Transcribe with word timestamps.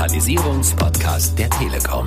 Digitalisierungspodcast 0.00 1.38
der 1.38 1.50
Telekom. 1.50 2.06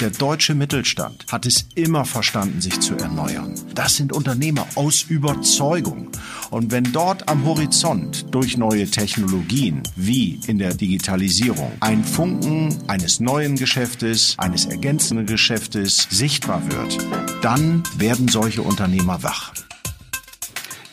Der 0.00 0.08
deutsche 0.08 0.54
Mittelstand 0.54 1.26
hat 1.30 1.44
es 1.44 1.66
immer 1.74 2.06
verstanden, 2.06 2.62
sich 2.62 2.80
zu 2.80 2.96
erneuern. 2.96 3.54
Das 3.74 3.96
sind 3.96 4.14
Unternehmer 4.14 4.66
aus 4.74 5.02
Überzeugung. 5.02 6.08
Und 6.48 6.72
wenn 6.72 6.92
dort 6.92 7.28
am 7.28 7.44
Horizont 7.44 8.24
durch 8.34 8.56
neue 8.56 8.90
Technologien 8.90 9.82
wie 9.96 10.40
in 10.46 10.56
der 10.56 10.72
Digitalisierung 10.72 11.72
ein 11.80 12.04
Funken 12.04 12.74
eines 12.88 13.20
neuen 13.20 13.56
Geschäftes, 13.56 14.34
eines 14.38 14.64
ergänzenden 14.64 15.26
Geschäftes 15.26 16.08
sichtbar 16.10 16.62
wird, 16.70 16.96
dann 17.42 17.82
werden 17.98 18.28
solche 18.28 18.62
Unternehmer 18.62 19.22
wach. 19.22 19.52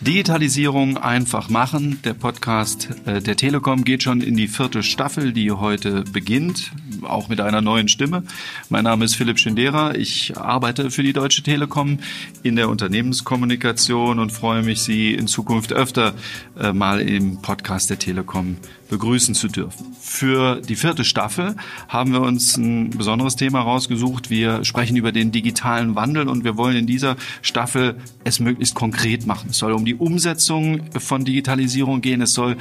Digitalisierung 0.04 0.98
einfach 0.98 1.50
machen. 1.50 2.00
Der 2.04 2.14
Podcast 2.14 2.90
äh, 3.06 3.22
der 3.22 3.38
Telekom 3.38 3.86
geht 3.86 4.04
schon 4.04 4.20
in 4.20 4.36
die 4.36 4.50
vierte 4.50 4.84
Staffel, 4.84 5.32
die 5.32 5.52
heute 5.52 6.04
beginnt, 6.04 6.72
auch 7.04 7.30
mit 7.30 7.40
einer 7.40 7.62
neuen 7.62 7.88
Stimme. 7.88 8.24
Mein 8.68 8.84
Name 8.84 9.06
ist 9.06 9.16
Philipp 9.16 9.40
Schindera. 9.40 9.96
Ich 9.96 10.38
arbeite 10.38 10.92
für 10.92 11.04
die 11.04 11.14
Deutsche 11.14 11.42
Telekom 11.42 12.00
in 12.44 12.58
der 12.58 12.68
Unternehmenskommunikation 12.68 14.20
und 14.20 14.32
freue 14.32 14.62
mich, 14.62 14.82
Sie 14.82 15.14
in 15.14 15.28
Zukunft 15.28 15.72
öfter 15.72 16.14
äh, 16.60 16.74
mal 16.74 17.00
im 17.00 17.42
Podcast 17.42 17.90
der 17.90 17.98
Telekom 17.98 18.58
begrüßen 18.94 19.34
zu 19.34 19.48
dürfen. 19.48 19.96
Für 20.00 20.62
die 20.62 20.76
vierte 20.76 21.04
Staffel 21.04 21.56
haben 21.88 22.12
wir 22.14 22.22
uns 22.22 22.58
ein 22.58 22.92
besonderes 22.92 23.36
Thema 23.36 23.62
rausgesucht. 23.62 24.30
Wir 24.30 24.64
sprechen 24.64 24.96
über 24.96 25.12
den 25.12 25.32
digitalen 25.32 25.96
Wandel 25.96 26.28
und 26.28 26.44
wir 26.44 26.58
wollen 26.58 26.78
in 26.78 26.86
dieser 26.86 27.16
Staffel 27.42 27.96
es 28.24 28.40
möglichst 28.40 28.76
konkret 28.76 29.26
machen. 29.26 29.50
Es 29.50 29.58
soll 29.58 29.72
um 29.72 29.84
die 29.84 29.95
Umsetzung 29.95 30.82
von 31.00 31.26
Digitalisierung 31.26 32.02
gehen. 32.02 32.22
Es 32.22 32.34
soll 32.34 32.56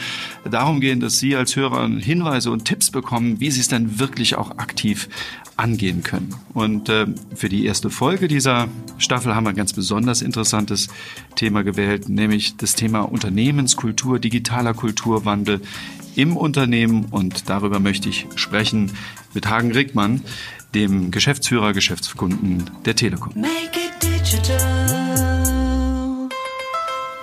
darum 0.50 0.80
gehen, 0.80 1.00
dass 1.00 1.18
Sie 1.18 1.36
als 1.36 1.54
Hörer 1.54 1.86
Hinweise 1.86 2.50
und 2.50 2.64
Tipps 2.64 2.90
bekommen, 2.90 3.38
wie 3.38 3.50
Sie 3.50 3.60
es 3.60 3.68
dann 3.68 3.98
wirklich 3.98 4.36
auch 4.36 4.52
aktiv 4.52 5.08
angehen 5.56 6.02
können. 6.02 6.34
Und 6.54 6.88
äh, 6.88 7.06
für 7.34 7.50
die 7.50 7.66
erste 7.66 7.90
Folge 7.90 8.26
dieser 8.26 8.68
Staffel 8.96 9.34
haben 9.34 9.44
wir 9.44 9.50
ein 9.50 9.56
ganz 9.56 9.74
besonders 9.74 10.22
interessantes 10.22 10.88
Thema 11.36 11.62
gewählt, 11.62 12.08
nämlich 12.08 12.56
das 12.56 12.74
Thema 12.74 13.02
Unternehmenskultur, 13.02 14.18
digitaler 14.18 14.72
Kulturwandel 14.72 15.60
im 16.16 16.36
Unternehmen 16.36 17.06
und 17.10 17.48
darüber 17.48 17.80
möchte 17.80 18.08
ich 18.08 18.26
sprechen 18.36 18.92
mit 19.34 19.48
Hagen 19.48 19.72
Rickmann, 19.72 20.22
dem 20.74 21.10
Geschäftsführer 21.10 21.72
Geschäftskunden 21.72 22.70
der 22.84 22.96
Telekom. 22.96 23.32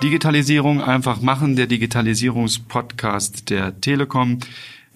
Digitalisierung 0.04 0.82
einfach 0.82 1.22
machen, 1.22 1.56
der 1.56 1.68
Digitalisierungspodcast 1.68 3.50
der 3.50 3.80
Telekom. 3.82 4.40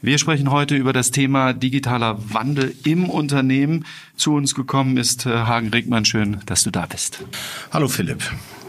Wir 0.01 0.17
sprechen 0.17 0.51
heute 0.51 0.75
über 0.75 0.91
das 0.91 1.11
Thema 1.11 1.53
digitaler 1.53 2.17
Wandel 2.33 2.75
im 2.83 3.09
Unternehmen. 3.09 3.85
Zu 4.17 4.35
uns 4.35 4.53
gekommen 4.53 4.97
ist 4.97 5.25
äh, 5.25 5.29
Hagen 5.29 5.69
Rickmann. 5.69 6.03
Schön, 6.03 6.41
dass 6.45 6.63
du 6.63 6.71
da 6.71 6.85
bist. 6.85 7.23
Hallo 7.71 7.87
Philipp. 7.87 8.21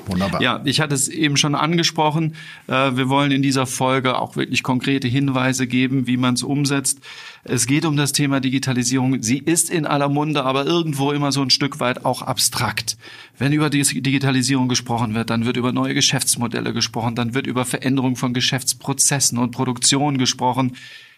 Wunderbar. 0.06 0.42
Ja, 0.42 0.60
ich 0.64 0.80
hatte 0.80 0.94
es 0.94 1.08
eben 1.08 1.36
schon 1.36 1.54
angesprochen. 1.54 2.34
Äh, 2.66 2.96
wir 2.96 3.08
wollen 3.08 3.30
in 3.30 3.42
dieser 3.42 3.66
Folge 3.66 4.18
auch 4.18 4.36
wirklich 4.36 4.62
konkrete 4.62 5.08
Hinweise 5.08 5.66
geben, 5.66 6.06
wie 6.06 6.16
man 6.16 6.34
es 6.34 6.42
umsetzt. 6.42 7.00
Es 7.44 7.66
geht 7.66 7.84
um 7.84 7.96
das 7.96 8.12
Thema 8.12 8.40
Digitalisierung. 8.40 9.22
Sie 9.22 9.38
ist 9.38 9.70
in 9.70 9.86
aller 9.86 10.08
Munde, 10.08 10.44
aber 10.44 10.66
irgendwo 10.66 11.12
immer 11.12 11.32
so 11.32 11.42
ein 11.42 11.50
Stück 11.50 11.80
weit 11.80 12.04
auch 12.04 12.22
abstrakt. 12.22 12.96
Wenn 13.38 13.52
über 13.52 13.70
Digitalisierung 13.70 14.68
gesprochen 14.68 15.14
wird, 15.14 15.30
dann 15.30 15.44
wird 15.44 15.56
über 15.56 15.72
neue 15.72 15.94
Geschäftsmodelle 15.94 16.72
gesprochen, 16.72 17.14
dann 17.14 17.34
wird 17.34 17.46
über 17.46 17.64
Veränderung 17.64 18.16
von 18.16 18.34
Geschäftsprozessen 18.34 19.38
und 19.38 19.50
Produktion 19.50 20.18
gesprochen. 20.18 20.76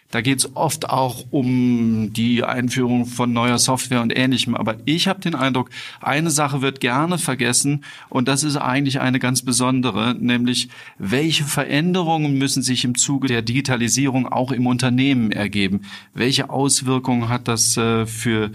Da 0.09 0.21
geht 0.21 0.39
es 0.39 0.55
oft 0.55 0.89
auch 0.89 1.25
um 1.31 2.13
die 2.13 2.43
Einführung 2.43 3.05
von 3.05 3.33
neuer 3.33 3.57
Software 3.57 4.01
und 4.01 4.17
ähnlichem. 4.17 4.55
Aber 4.55 4.77
ich 4.85 5.07
habe 5.07 5.19
den 5.19 5.35
Eindruck, 5.35 5.69
eine 5.99 6.31
Sache 6.31 6.61
wird 6.61 6.79
gerne 6.79 7.17
vergessen 7.17 7.83
und 8.07 8.29
das 8.29 8.43
ist 8.43 8.55
eigentlich 8.55 9.01
eine 9.01 9.19
ganz 9.19 9.41
besondere, 9.41 10.15
nämlich 10.17 10.69
welche 10.97 11.43
Veränderungen 11.43 12.37
müssen 12.37 12.63
sich 12.63 12.85
im 12.85 12.95
Zuge 12.95 13.27
der 13.27 13.41
Digitalisierung 13.41 14.27
auch 14.27 14.51
im 14.51 14.65
Unternehmen 14.65 15.31
ergeben? 15.31 15.81
Welche 16.13 16.49
Auswirkungen 16.49 17.27
hat 17.27 17.49
das 17.49 17.75
äh, 17.75 18.05
für 18.05 18.51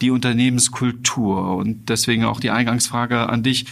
die 0.00 0.10
Unternehmenskultur? 0.10 1.56
Und 1.56 1.90
deswegen 1.90 2.24
auch 2.24 2.40
die 2.40 2.50
Eingangsfrage 2.50 3.28
an 3.28 3.42
dich. 3.42 3.66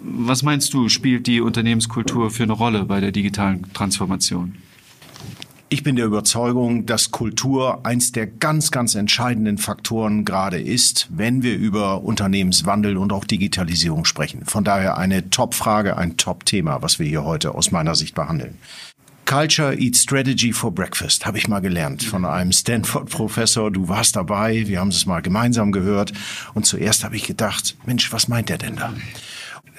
Was 0.00 0.42
meinst 0.42 0.74
du, 0.74 0.88
spielt 0.88 1.28
die 1.28 1.40
Unternehmenskultur 1.40 2.30
für 2.32 2.42
eine 2.42 2.54
Rolle 2.54 2.84
bei 2.86 3.00
der 3.00 3.12
digitalen 3.12 3.72
Transformation? 3.72 4.56
Ich 5.72 5.82
bin 5.82 5.96
der 5.96 6.04
Überzeugung, 6.04 6.84
dass 6.84 7.12
Kultur 7.12 7.86
eins 7.86 8.12
der 8.12 8.26
ganz, 8.26 8.72
ganz 8.72 8.94
entscheidenden 8.94 9.56
Faktoren 9.56 10.26
gerade 10.26 10.60
ist, 10.60 11.08
wenn 11.08 11.42
wir 11.42 11.56
über 11.56 12.02
Unternehmenswandel 12.02 12.98
und 12.98 13.10
auch 13.10 13.24
Digitalisierung 13.24 14.04
sprechen. 14.04 14.44
Von 14.44 14.64
daher 14.64 14.98
eine 14.98 15.30
Top-Frage, 15.30 15.96
ein 15.96 16.18
Top-Thema, 16.18 16.82
was 16.82 16.98
wir 16.98 17.06
hier 17.06 17.24
heute 17.24 17.54
aus 17.54 17.70
meiner 17.70 17.94
Sicht 17.94 18.14
behandeln. 18.14 18.58
Culture 19.24 19.74
Eats 19.74 20.02
Strategy 20.02 20.52
for 20.52 20.74
Breakfast, 20.74 21.24
habe 21.24 21.38
ich 21.38 21.48
mal 21.48 21.60
gelernt 21.60 22.02
von 22.02 22.26
einem 22.26 22.52
Stanford-Professor. 22.52 23.70
Du 23.70 23.88
warst 23.88 24.14
dabei, 24.14 24.68
wir 24.68 24.78
haben 24.78 24.88
es 24.88 25.06
mal 25.06 25.22
gemeinsam 25.22 25.72
gehört. 25.72 26.12
Und 26.52 26.66
zuerst 26.66 27.02
habe 27.02 27.16
ich 27.16 27.22
gedacht, 27.22 27.76
Mensch, 27.86 28.12
was 28.12 28.28
meint 28.28 28.50
der 28.50 28.58
denn 28.58 28.76
da? 28.76 28.92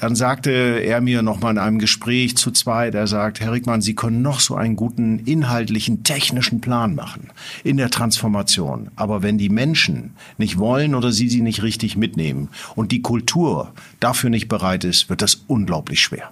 Dann 0.04 0.18
sagte 0.18 0.52
er 0.52 1.00
mir 1.00 1.22
noch 1.22 1.40
mal 1.40 1.52
in 1.52 1.58
einem 1.58 1.80
Gespräch 1.80 2.36
zu 2.36 2.52
zweit, 2.52 2.94
er 2.94 3.08
sagt, 3.08 3.40
Herr 3.40 3.54
Rickmann, 3.54 3.80
Sie 3.82 3.96
können 3.96 4.22
noch 4.22 4.42
so 4.42 4.54
einen 4.54 4.76
guten 4.76 5.20
inhaltlichen, 5.20 6.04
technischen 6.04 6.60
Plan 6.60 6.94
machen 6.94 7.30
in 7.64 7.78
der 7.78 7.90
Transformation. 7.90 8.92
Aber 8.98 9.24
wenn 9.24 9.38
die 9.38 9.48
Menschen 9.48 10.12
nicht 10.38 10.58
wollen 10.58 10.94
oder 10.94 11.14
Sie 11.14 11.30
sie 11.30 11.40
nicht 11.40 11.64
richtig 11.64 11.96
mitnehmen 11.96 12.50
und 12.76 12.92
die 12.92 13.02
Kultur 13.02 13.72
dafür 14.02 14.30
nicht 14.30 14.50
bereit 14.50 14.84
ist, 14.84 15.10
wird 15.10 15.22
das 15.22 15.46
unglaublich 15.48 16.02
schwer 16.02 16.32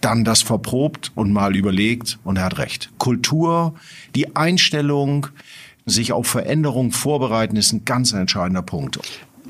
dann 0.00 0.24
das 0.24 0.40
verprobt 0.40 1.12
und 1.14 1.30
mal 1.30 1.54
überlegt 1.54 2.18
und 2.24 2.38
er 2.38 2.44
hat 2.44 2.56
recht. 2.56 2.88
Kultur, 2.96 3.74
die 4.14 4.34
Einstellung, 4.34 5.26
sich 5.84 6.12
auf 6.12 6.26
Veränderung 6.26 6.90
vorbereiten, 6.90 7.56
ist 7.56 7.72
ein 7.72 7.84
ganz 7.84 8.12
entscheidender 8.12 8.62
Punkt. 8.62 8.98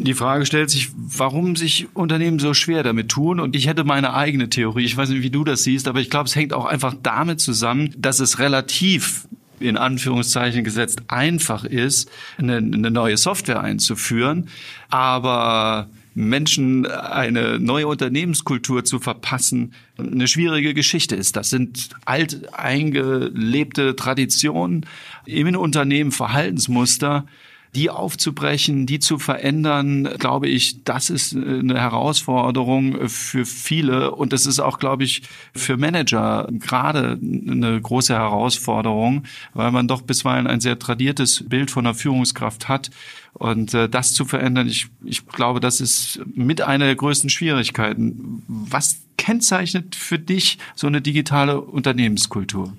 Die 0.03 0.15
Frage 0.15 0.47
stellt 0.47 0.71
sich, 0.71 0.89
warum 0.97 1.57
sich 1.57 1.89
Unternehmen 1.95 2.39
so 2.39 2.55
schwer 2.55 2.83
damit 2.83 3.11
tun. 3.11 3.39
Und 3.39 3.55
ich 3.55 3.67
hätte 3.67 3.85
meine 3.85 4.15
eigene 4.15 4.49
Theorie. 4.49 4.85
Ich 4.85 4.97
weiß 4.97 5.11
nicht, 5.11 5.23
wie 5.23 5.31
du 5.31 5.45
das 5.45 5.63
siehst, 5.63 5.89
aber 5.89 6.01
ich 6.01 6.09
glaube, 6.09 6.27
es 6.27 6.35
hängt 6.35 6.55
auch 6.55 6.65
einfach 6.65 6.95
damit 7.03 7.41
zusammen, 7.41 7.95
dass 7.99 8.19
es 8.19 8.39
relativ 8.39 9.29
in 9.59 9.77
Anführungszeichen 9.77 10.65
gesetzt 10.65 11.03
einfach 11.09 11.65
ist, 11.65 12.11
eine, 12.39 12.57
eine 12.57 12.91
neue 12.91 13.19
Software 13.19 13.61
einzuführen. 13.61 14.49
Aber 14.89 15.91
Menschen 16.15 16.87
eine 16.87 17.61
neue 17.61 17.87
Unternehmenskultur 17.87 18.85
zu 18.85 19.01
verpassen, 19.01 19.75
eine 19.99 20.27
schwierige 20.29 20.73
Geschichte 20.73 21.15
ist. 21.15 21.37
Das 21.37 21.51
sind 21.51 21.91
alt 22.07 22.55
eingelebte 22.55 23.95
Traditionen 23.97 24.87
im 25.27 25.55
Unternehmen, 25.57 26.11
Verhaltensmuster, 26.11 27.27
die 27.75 27.89
aufzubrechen, 27.89 28.87
die 28.87 28.99
zu 28.99 29.19
verändern, 29.19 30.09
glaube 30.19 30.49
ich, 30.49 30.83
das 30.83 31.09
ist 31.09 31.37
eine 31.37 31.81
Herausforderung 31.81 33.09
für 33.09 33.47
viele 33.47 34.11
und 34.11 34.33
das 34.33 34.47
ist 34.47 34.59
auch, 34.59 34.79
glaube 34.79 35.05
ich, 35.05 35.23
für 35.55 35.77
Manager 35.77 36.49
gerade 36.51 37.19
eine 37.21 37.81
große 37.81 38.13
Herausforderung, 38.13 39.25
weil 39.55 39.71
man 39.71 39.87
doch 39.87 40.03
bisweilen 40.03 40.49
ein 40.49 40.61
sehr 40.61 40.79
tradiertes 40.79 41.49
Bild 41.49 41.71
von 41.71 41.87
einer 41.87 41.95
Führungskraft 41.95 42.69
hat 42.69 42.91
und 43.35 43.73
äh, 43.75 43.89
das 43.89 44.15
zu 44.15 44.25
verändern, 44.25 44.69
ich, 44.69 44.89
ich 45.05 45.27
glaube, 45.27 45.61
das 45.61 45.81
ist 45.81 46.21
mit 46.35 46.63
einer 46.63 46.87
der 46.87 46.97
größten 46.97 47.31
Schwierigkeiten. 47.31 48.43
Was 48.49 48.97
kennzeichnet 49.17 49.95
für 49.95 50.19
dich 50.19 50.59
so 50.75 50.87
eine 50.89 51.01
digitale 51.01 51.61
Unternehmenskultur? 51.61 52.77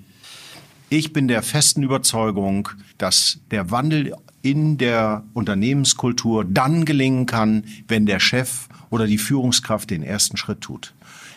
Ich 0.90 1.14
bin 1.14 1.26
der 1.26 1.42
festen 1.42 1.82
Überzeugung, 1.82 2.68
dass 2.98 3.40
der 3.50 3.70
Wandel 3.70 4.14
in 4.42 4.76
der 4.76 5.24
Unternehmenskultur 5.34 6.44
dann 6.44 6.84
gelingen 6.84 7.26
kann, 7.26 7.64
wenn 7.88 8.06
der 8.06 8.20
Chef 8.20 8.68
oder 8.90 9.06
die 9.06 9.18
Führungskraft 9.18 9.90
den 9.90 10.02
ersten 10.02 10.36
Schritt 10.36 10.60
tut, 10.60 10.94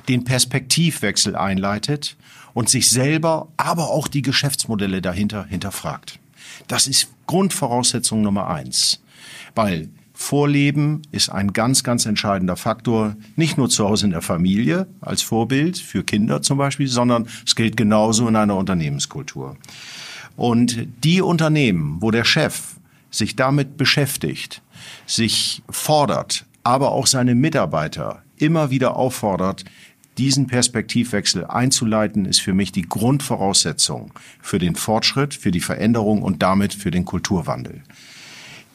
den 0.10 0.24
Perspektivwechsel 0.24 1.36
einleitet 1.36 2.18
und 2.54 2.70
sich 2.70 2.90
selber, 2.90 3.48
aber 3.58 3.90
auch 3.92 4.08
die 4.08 4.22
Geschäftsmodelle 4.22 5.02
dahinter 5.02 5.46
hinterfragt. 5.46 6.20
Das 6.68 6.88
ist 6.88 7.10
Grundvoraussetzung 7.28 8.22
Nummer 8.22 8.48
eins, 8.48 9.02
weil 9.54 9.90
Vorleben 10.18 11.02
ist 11.12 11.30
ein 11.30 11.52
ganz, 11.52 11.84
ganz 11.84 12.06
entscheidender 12.06 12.56
Faktor, 12.56 13.18
nicht 13.36 13.58
nur 13.58 13.70
zu 13.70 13.88
Hause 13.88 14.06
in 14.06 14.12
der 14.12 14.22
Familie 14.22 14.88
als 15.02 15.22
Vorbild 15.22 15.78
für 15.78 16.04
Kinder 16.06 16.42
zum 16.42 16.58
Beispiel, 16.58 16.88
sondern 16.88 17.28
es 17.46 17.56
gilt 17.56 17.76
genauso 17.76 18.26
in 18.28 18.38
einer 18.38 18.56
Unternehmenskultur. 18.56 19.58
Und 20.38 20.88
die 21.04 21.22
Unternehmen, 21.22 21.98
wo 22.00 22.12
der 22.12 22.24
Chef 22.24 22.76
sich 23.18 23.36
damit 23.36 23.78
beschäftigt, 23.78 24.62
sich 25.06 25.64
fordert, 25.70 26.46
aber 26.64 26.92
auch 26.92 27.08
seine 27.08 27.36
Mitarbeiter 27.36 28.24
immer 28.38 28.70
wieder 28.70 28.96
auffordert, 28.96 29.64
Diesen 30.18 30.48
Perspektivwechsel 30.48 31.46
einzuleiten, 31.46 32.24
ist 32.26 32.40
für 32.40 32.54
mich 32.54 32.72
die 32.72 32.84
Grundvoraussetzung 32.84 34.14
für 34.42 34.60
den 34.60 34.76
Fortschritt, 34.76 35.34
für 35.34 35.52
die 35.52 35.60
Veränderung 35.60 36.22
und 36.22 36.42
damit 36.42 36.74
für 36.74 36.90
den 36.90 37.04
Kulturwandel. 37.04 37.84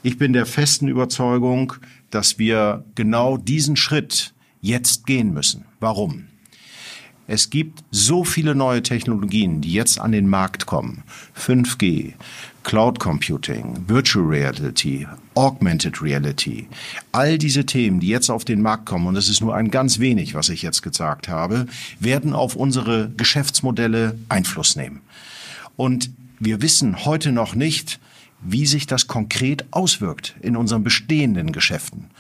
Ich 0.03 0.19
bin 0.19 0.35
der 0.35 0.45
festen 0.45 0.87
Überzeugung, 0.89 1.75
dass 2.11 2.39
wir 2.39 2.85
genau 2.95 3.39
diesen 3.39 3.77
Schritt 3.77 4.35
jetzt 4.61 5.07
gehen 5.07 5.33
müssen. 5.33 5.65
Warum? 5.79 6.27
Es 7.27 7.49
gibt 7.49 7.85
so 7.91 8.25
viele 8.25 8.55
neue 8.55 8.83
Technologien, 8.83 9.63
die 9.63 9.73
jetzt 9.73 10.01
an 10.01 10.13
den 10.13 10.29
Markt 10.29 10.67
kommen. 10.67 11.05
5G, 11.39 12.15
Cloud 12.63 13.01
Computing, 13.01 13.85
Virtual 13.87 14.25
Reality, 14.25 15.07
Augmented 15.35 16.03
Reality. 16.03 16.69
All 17.13 17.39
diese 17.39 17.65
Themen, 17.65 18.01
die 18.01 18.09
jetzt 18.09 18.31
auf 18.31 18.45
den 18.45 18.63
Markt 18.63 18.87
kommen, 18.87 19.07
und 19.07 19.15
das 19.15 19.29
ist 19.29 19.41
nur 19.41 19.55
ein 19.55 19.71
ganz 19.71 19.99
wenig, 19.99 20.35
was 20.35 20.49
ich 20.49 20.63
jetzt 20.63 20.83
gesagt 20.83 21.29
habe, 21.29 21.67
werden 21.99 22.33
auf 22.35 22.57
unsere 22.57 23.11
Geschäftsmodelle 23.17 24.19
Einfluss 24.29 24.77
nehmen. 24.77 25.01
Und 25.77 26.11
wir 26.39 26.63
wissen 26.63 27.05
heute 27.05 27.33
noch 27.33 27.55
nicht, 27.55 27.99
wie 28.43 28.67
sich 28.67 28.87
das 28.87 29.07
konkret 29.07 29.65
auswirkt 29.71 30.35
in 30.41 30.57
unseren 30.57 30.83
bestehenden 30.83 31.53
Geschäften. 31.53 32.11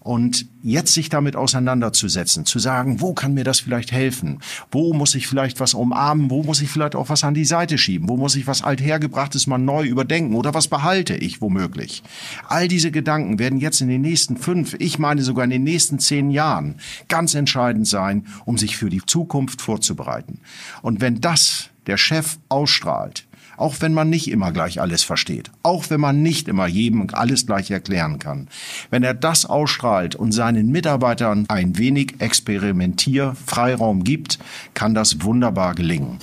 Und 0.00 0.46
jetzt 0.62 0.94
sich 0.94 1.10
damit 1.10 1.36
auseinanderzusetzen, 1.36 2.46
zu 2.46 2.58
sagen, 2.58 3.02
wo 3.02 3.12
kann 3.12 3.34
mir 3.34 3.44
das 3.44 3.60
vielleicht 3.60 3.92
helfen? 3.92 4.40
Wo 4.70 4.94
muss 4.94 5.14
ich 5.14 5.26
vielleicht 5.26 5.60
was 5.60 5.74
umarmen? 5.74 6.30
Wo 6.30 6.42
muss 6.42 6.62
ich 6.62 6.70
vielleicht 6.70 6.94
auch 6.96 7.10
was 7.10 7.22
an 7.22 7.34
die 7.34 7.44
Seite 7.44 7.76
schieben? 7.76 8.08
Wo 8.08 8.16
muss 8.16 8.34
ich 8.34 8.46
was 8.46 8.62
althergebrachtes 8.62 9.46
mal 9.46 9.58
neu 9.58 9.84
überdenken? 9.84 10.34
Oder 10.34 10.54
was 10.54 10.68
behalte 10.68 11.14
ich 11.16 11.42
womöglich? 11.42 12.02
All 12.48 12.66
diese 12.66 12.90
Gedanken 12.90 13.38
werden 13.38 13.60
jetzt 13.60 13.82
in 13.82 13.88
den 13.88 14.00
nächsten 14.00 14.38
fünf, 14.38 14.74
ich 14.78 14.98
meine 14.98 15.22
sogar 15.22 15.44
in 15.44 15.50
den 15.50 15.64
nächsten 15.64 15.98
zehn 15.98 16.30
Jahren 16.30 16.76
ganz 17.08 17.34
entscheidend 17.34 17.86
sein, 17.86 18.26
um 18.46 18.56
sich 18.56 18.78
für 18.78 18.88
die 18.88 19.04
Zukunft 19.04 19.60
vorzubereiten. 19.60 20.40
Und 20.80 21.02
wenn 21.02 21.20
das 21.20 21.68
der 21.86 21.98
Chef 21.98 22.38
ausstrahlt, 22.48 23.26
auch 23.60 23.76
wenn 23.80 23.92
man 23.92 24.08
nicht 24.08 24.28
immer 24.28 24.52
gleich 24.52 24.80
alles 24.80 25.02
versteht, 25.02 25.50
auch 25.62 25.90
wenn 25.90 26.00
man 26.00 26.22
nicht 26.22 26.48
immer 26.48 26.66
jedem 26.66 27.06
alles 27.12 27.46
gleich 27.46 27.70
erklären 27.70 28.18
kann. 28.18 28.48
Wenn 28.90 29.02
er 29.02 29.14
das 29.14 29.44
ausstrahlt 29.44 30.14
und 30.14 30.32
seinen 30.32 30.70
Mitarbeitern 30.70 31.44
ein 31.48 31.76
wenig 31.76 32.14
Experimentierfreiraum 32.20 34.04
gibt, 34.04 34.38
kann 34.74 34.94
das 34.94 35.22
wunderbar 35.22 35.74
gelingen. 35.74 36.18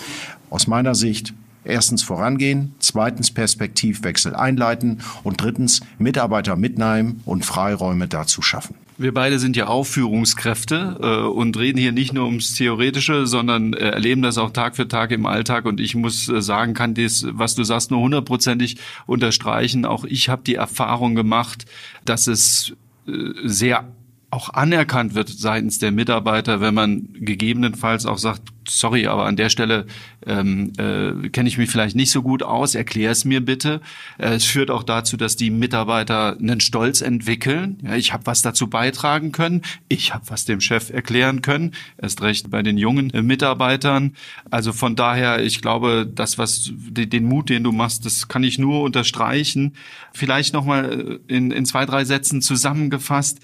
Aus 0.50 0.68
meiner 0.68 0.96
Sicht 0.96 1.34
erstens 1.64 2.02
vorangehen, 2.02 2.74
zweitens 2.80 3.32
Perspektivwechsel 3.32 4.36
einleiten 4.36 5.02
und 5.24 5.42
drittens 5.42 5.82
Mitarbeiter 6.00 6.56
mitnehmen 6.56 7.22
und 7.26 7.46
Freiräume 7.46 8.08
dazu 8.08 8.42
schaffen. 8.42 8.76
Wir 9.00 9.14
beide 9.14 9.38
sind 9.38 9.56
ja 9.56 9.68
auch 9.68 9.84
Führungskräfte 9.84 10.98
äh, 11.00 11.28
und 11.28 11.56
reden 11.56 11.78
hier 11.78 11.92
nicht 11.92 12.14
nur 12.14 12.26
ums 12.26 12.56
Theoretische, 12.56 13.28
sondern 13.28 13.74
äh, 13.74 13.90
erleben 13.90 14.24
das 14.24 14.40
auch 14.40 14.50
Tag 14.50 14.76
für 14.76 14.88
Tag 14.88 15.12
im 15.12 15.28
Alltag. 15.28 15.66
Und 15.66 15.80
ich 15.80 15.94
muss 15.94 16.28
äh, 16.28 16.42
sagen, 16.42 16.74
kann 16.74 16.96
das, 16.96 17.26
was 17.30 17.54
du 17.54 17.64
sagst, 17.64 17.92
nur 17.92 18.00
hundertprozentig 18.00 18.78
unterstreichen. 19.06 19.86
Auch 19.86 20.04
ich 20.04 20.30
habe 20.30 20.42
die 20.44 20.56
Erfahrung 20.56 21.14
gemacht, 21.14 21.66
dass 22.06 22.26
es 22.26 22.74
äh, 23.08 23.12
sehr 23.44 23.88
auch 24.32 24.50
anerkannt 24.50 25.14
wird 25.14 25.30
seitens 25.30 25.80
der 25.80 25.92
Mitarbeiter, 25.92 26.60
wenn 26.60 26.74
man 26.74 27.10
gegebenenfalls 27.14 28.06
auch 28.06 28.18
sagt, 28.18 28.42
sorry, 28.70 29.08
aber 29.08 29.26
an 29.26 29.36
der 29.36 29.50
Stelle 29.50 29.86
ähm, 30.26 30.74
äh, 30.78 31.30
kenne 31.30 31.50
ich 31.50 31.58
mich 31.58 31.70
vielleicht 31.70 31.96
nicht 31.96 32.12
so 32.12 32.22
gut 32.22 32.44
aus, 32.44 32.76
erklär 32.76 33.12
es 33.12 33.26
mir 33.26 33.42
bitte. 33.44 33.82
Äh, 34.18 34.36
es 34.36 34.46
führt 34.46 34.72
auch 34.72 34.84
dazu, 34.84 35.18
dass 35.18 35.36
die 35.36 35.50
Mitarbeiter 35.50 36.38
einen 36.38 36.60
Stolz 36.60 37.02
entwickeln. 37.02 37.80
Ja, 37.84 37.96
ich 37.96 38.14
habe 38.14 38.26
was 38.26 38.42
dazu 38.42 38.68
beitragen 38.68 39.32
können, 39.32 39.62
ich 39.88 40.14
habe 40.14 40.26
was 40.30 40.46
dem 40.46 40.62
Chef 40.62 40.90
erklären 40.90 41.42
können, 41.42 41.74
erst 41.98 42.22
recht 42.22 42.50
bei 42.50 42.62
den 42.64 42.78
jungen 42.78 43.10
äh, 43.12 43.22
Mitarbeitern. 43.22 44.14
Also 44.52 44.74
von 44.74 44.96
daher, 44.96 45.44
ich 45.44 45.62
glaube, 45.62 46.10
das, 46.12 46.38
was 46.38 46.72
den 46.74 47.26
Mut, 47.26 47.50
den 47.50 47.64
du 47.64 47.72
machst, 47.72 48.06
das 48.06 48.28
kann 48.28 48.44
ich 48.44 48.60
nur 48.60 48.82
unterstreichen. 48.82 49.74
Vielleicht 50.14 50.54
nochmal 50.54 51.20
äh, 51.28 51.34
in, 51.34 51.52
in 51.52 51.66
zwei, 51.66 51.86
drei 51.86 52.06
Sätzen 52.06 52.42
zusammengefasst 52.42 53.40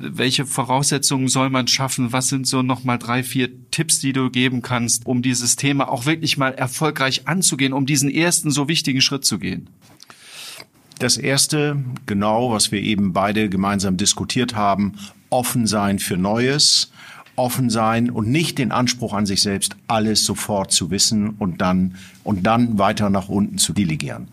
welche 0.00 0.46
Voraussetzungen 0.46 1.28
soll 1.28 1.50
man 1.50 1.66
schaffen? 1.68 2.12
Was 2.12 2.28
sind 2.28 2.46
so 2.46 2.62
nochmal 2.62 2.98
drei, 2.98 3.22
vier 3.22 3.70
Tipps, 3.70 4.00
die 4.00 4.12
du 4.12 4.30
geben 4.30 4.62
kannst, 4.68 5.06
um 5.06 5.22
dieses 5.22 5.56
Thema 5.56 5.88
auch 5.88 6.04
wirklich 6.04 6.36
mal 6.36 6.52
erfolgreich 6.52 7.26
anzugehen, 7.26 7.72
um 7.72 7.86
diesen 7.86 8.10
ersten 8.10 8.50
so 8.50 8.68
wichtigen 8.68 9.00
Schritt 9.00 9.24
zu 9.24 9.38
gehen? 9.38 9.68
Das 10.98 11.16
erste, 11.16 11.82
genau, 12.06 12.52
was 12.52 12.70
wir 12.70 12.82
eben 12.82 13.12
beide 13.12 13.48
gemeinsam 13.48 13.96
diskutiert 13.96 14.54
haben, 14.54 14.94
offen 15.30 15.66
sein 15.66 15.98
für 15.98 16.16
Neues, 16.16 16.92
offen 17.36 17.70
sein 17.70 18.10
und 18.10 18.28
nicht 18.28 18.58
den 18.58 18.70
Anspruch 18.72 19.14
an 19.14 19.24
sich 19.24 19.40
selbst, 19.40 19.76
alles 19.86 20.24
sofort 20.24 20.70
zu 20.70 20.90
wissen 20.90 21.30
und 21.30 21.60
dann, 21.60 21.94
und 22.22 22.46
dann 22.46 22.78
weiter 22.78 23.10
nach 23.10 23.28
unten 23.28 23.58
zu 23.58 23.72
delegieren. 23.72 24.28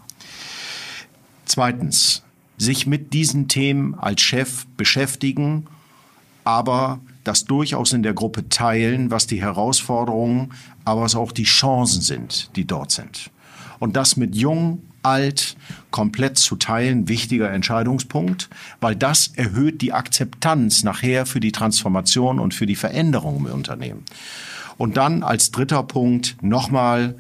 Zweitens, 1.46 2.24
sich 2.58 2.88
mit 2.88 3.14
diesen 3.14 3.48
Themen 3.48 3.96
als 3.96 4.22
Chef 4.22 4.66
beschäftigen, 4.76 5.68
aber 6.44 7.00
das 7.27 7.45
durchaus 7.45 7.94
in 7.94 8.04
der 8.04 8.13
Gruppe 8.13 8.48
teilen, 8.50 9.12
was 9.12 9.27
die 9.27 9.42
Herausforderungen, 9.42 10.54
aber 10.86 11.01
was 11.01 11.16
auch 11.16 11.31
die 11.31 11.44
Chancen 11.44 12.01
sind, 12.01 12.50
die 12.56 12.66
dort 12.66 12.92
sind. 12.92 13.31
Und 13.80 13.95
das 13.95 14.16
mit 14.16 14.36
jung, 14.36 14.81
alt, 15.04 15.56
komplett 15.92 16.38
zu 16.38 16.56
teilen, 16.56 17.07
wichtiger 17.07 17.51
Entscheidungspunkt, 17.51 18.50
weil 18.81 18.95
das 18.95 19.31
erhöht 19.36 19.81
die 19.81 19.94
Akzeptanz 19.94 20.83
nachher 20.83 21.25
für 21.25 21.39
die 21.39 21.51
Transformation 21.51 22.39
und 22.39 22.54
für 22.54 22.66
die 22.66 22.75
Veränderung 22.75 23.45
im 23.45 23.54
Unternehmen. 23.54 24.04
Und 24.77 24.98
dann 24.98 25.24
als 25.24 25.51
dritter 25.51 25.83
Punkt 25.83 26.38
nochmal 26.42 27.16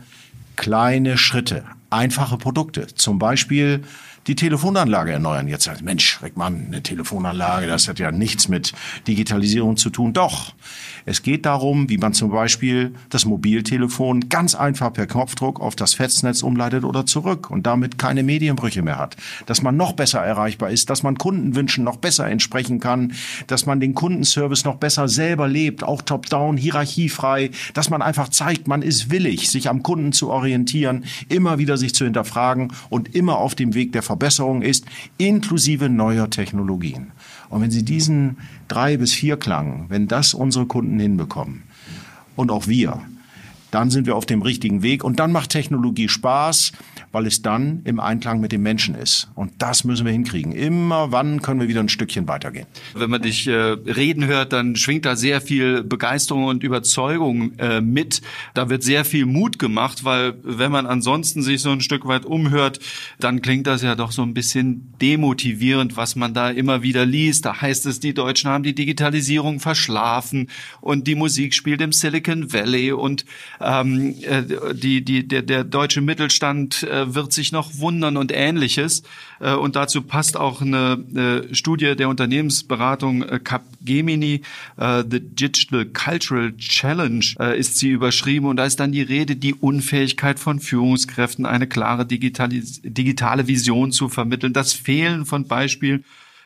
kleine 0.55 1.17
Schritte, 1.17 1.63
einfache 1.89 2.37
Produkte. 2.37 2.87
Zum 2.87 3.19
Beispiel 3.19 3.83
die 4.27 4.35
Telefonanlage 4.35 5.11
erneuern. 5.11 5.47
Jetzt 5.47 5.65
sagt, 5.65 5.83
Mensch, 5.83 6.21
Rickmann, 6.21 6.65
eine 6.67 6.81
Telefonanlage, 6.81 7.67
das 7.67 7.87
hat 7.87 7.99
ja 7.99 8.11
nichts 8.11 8.47
mit 8.47 8.73
Digitalisierung 9.07 9.77
zu 9.77 9.89
tun. 9.89 10.13
Doch. 10.13 10.53
Es 11.07 11.21
geht 11.21 11.45
darum, 11.45 11.87
wie 11.89 11.99
man 11.99 12.13
zum 12.13 12.31
Beispiel 12.31 12.95
das 13.09 13.25
Mobiltelefon 13.25 14.27
ganz 14.29 14.55
einfach 14.55 14.91
per 14.91 15.05
Knopfdruck 15.05 15.61
auf 15.61 15.75
das 15.75 15.93
Festnetz 15.93 16.41
umleitet 16.41 16.83
oder 16.83 17.05
zurück 17.05 17.51
und 17.51 17.67
damit 17.67 17.99
keine 17.99 18.23
Medienbrüche 18.23 18.81
mehr 18.81 18.97
hat. 18.97 19.15
Dass 19.45 19.61
man 19.61 19.77
noch 19.77 19.93
besser 19.93 20.21
erreichbar 20.21 20.71
ist, 20.71 20.89
dass 20.89 21.03
man 21.03 21.19
Kundenwünschen 21.19 21.83
noch 21.83 21.97
besser 21.97 22.27
entsprechen 22.27 22.79
kann, 22.79 23.13
dass 23.45 23.67
man 23.67 23.79
den 23.79 23.93
Kundenservice 23.93 24.65
noch 24.65 24.77
besser 24.77 25.07
selber 25.07 25.47
lebt, 25.47 25.83
auch 25.83 26.01
top-down, 26.01 26.57
hierarchiefrei, 26.57 27.51
dass 27.75 27.91
man 27.91 28.01
einfach 28.01 28.29
zeigt, 28.29 28.67
man 28.67 28.81
ist 28.81 29.11
willig, 29.11 29.51
sich 29.51 29.69
am 29.69 29.83
Kunden 29.83 30.11
zu 30.11 30.31
orientieren, 30.31 31.05
immer 31.29 31.59
wieder 31.59 31.77
sich 31.77 31.93
zu 31.93 32.05
hinterfragen 32.05 32.73
und 32.89 33.13
immer 33.13 33.37
auf 33.37 33.53
dem 33.53 33.75
Weg 33.75 33.91
der 33.91 34.01
Verbesserung 34.15 34.61
ist, 34.61 34.85
inklusive 35.17 35.89
neuer 35.89 36.29
Technologien. 36.29 37.11
Und 37.49 37.61
wenn 37.61 37.71
Sie 37.71 37.83
diesen 37.83 38.37
drei 38.69 38.95
bis 38.95 39.11
vier 39.11 39.35
Klang, 39.35 39.85
wenn 39.89 40.07
das 40.07 40.33
unsere 40.33 40.65
Kunden 40.65 40.97
hinbekommen 40.99 41.63
und 42.37 42.49
auch 42.49 42.67
wir, 42.67 43.01
dann 43.71 43.89
sind 43.91 44.07
wir 44.07 44.15
auf 44.15 44.25
dem 44.25 44.41
richtigen 44.41 44.83
Weg 44.83 45.03
und 45.03 45.19
dann 45.19 45.33
macht 45.33 45.49
Technologie 45.49 46.07
Spaß 46.07 46.71
weil 47.15 47.27
es 47.27 47.41
dann 47.41 47.79
im 47.85 48.01
Einklang 48.01 48.41
mit 48.41 48.51
dem 48.51 48.61
Menschen 48.61 48.93
ist. 48.93 49.29
Und 49.35 49.53
das 49.59 49.85
müssen 49.85 50.05
wir 50.05 50.11
hinkriegen. 50.11 50.51
Immer 50.51 51.13
wann 51.13 51.41
können 51.41 51.61
wir 51.61 51.69
wieder 51.69 51.79
ein 51.79 51.87
Stückchen 51.87 52.27
weitergehen. 52.27 52.67
Wenn 52.93 53.09
man 53.09 53.21
dich 53.21 53.47
äh, 53.47 53.53
reden 53.53 54.25
hört, 54.25 54.51
dann 54.51 54.75
schwingt 54.75 55.05
da 55.05 55.15
sehr 55.15 55.39
viel 55.39 55.81
Begeisterung 55.81 56.43
und 56.43 56.61
Überzeugung 56.61 57.57
äh, 57.57 57.79
mit. 57.79 58.21
Da 58.53 58.69
wird 58.69 58.83
sehr 58.83 59.05
viel 59.05 59.25
Mut 59.25 59.59
gemacht, 59.59 60.03
weil 60.03 60.33
wenn 60.43 60.73
man 60.73 60.87
ansonsten 60.87 61.41
sich 61.41 61.61
so 61.61 61.69
ein 61.69 61.79
Stück 61.79 62.05
weit 62.05 62.25
umhört, 62.25 62.81
dann 63.17 63.41
klingt 63.41 63.65
das 63.65 63.81
ja 63.81 63.95
doch 63.95 64.11
so 64.11 64.21
ein 64.21 64.33
bisschen 64.33 64.93
demotivierend, 65.01 65.95
was 65.95 66.17
man 66.17 66.33
da 66.33 66.49
immer 66.49 66.83
wieder 66.83 67.05
liest. 67.05 67.45
Da 67.45 67.61
heißt 67.61 67.85
es, 67.85 68.01
die 68.01 68.13
Deutschen 68.13 68.49
haben 68.49 68.65
die 68.65 68.75
Digitalisierung 68.75 69.61
verschlafen 69.61 70.49
und 70.81 71.07
die 71.07 71.15
Musik 71.15 71.53
spielt 71.53 71.79
im 71.79 71.93
Silicon 71.93 72.51
Valley 72.51 72.91
und 72.91 73.23
ähm, 73.61 74.15
äh, 74.23 74.43
die, 74.73 75.05
die, 75.05 75.25
der, 75.25 75.43
der 75.43 75.63
deutsche 75.63 76.01
Mittelstand 76.01 76.83
äh, 76.83 77.04
wird 77.13 77.33
sich 77.33 77.51
noch 77.51 77.77
wundern 77.77 78.17
und 78.17 78.31
ähnliches. 78.33 79.03
Äh, 79.39 79.53
und 79.53 79.75
dazu 79.75 80.01
passt 80.01 80.37
auch 80.37 80.61
eine 80.61 81.47
Studie 81.51 81.95
der 81.95 82.09
Unternehmensberatung 82.09 83.23
äh, 83.23 83.39
Capgemini, 83.39 84.41
äh, 84.77 85.03
The 85.09 85.19
Digital 85.19 85.85
Cultural 85.85 86.55
Challenge 86.57 87.25
ist 87.55 87.77
sie 87.77 87.89
überschrieben. 87.89 88.47
Und 88.47 88.57
da 88.57 88.65
ist 88.65 88.79
dann 88.79 88.91
die 88.91 89.01
Rede, 89.01 89.35
die 89.35 89.53
Unfähigkeit 89.53 90.39
von 90.39 90.59
Führungskräften, 90.59 91.45
eine 91.45 91.67
klare 91.67 92.05
digitale 92.05 93.47
Vision 93.47 93.91
zu 93.91 94.09
vermitteln, 94.09 94.53
das 94.53 94.73
Fehlen 94.73 95.25
von 95.25 95.47
Beispielen 95.47 96.05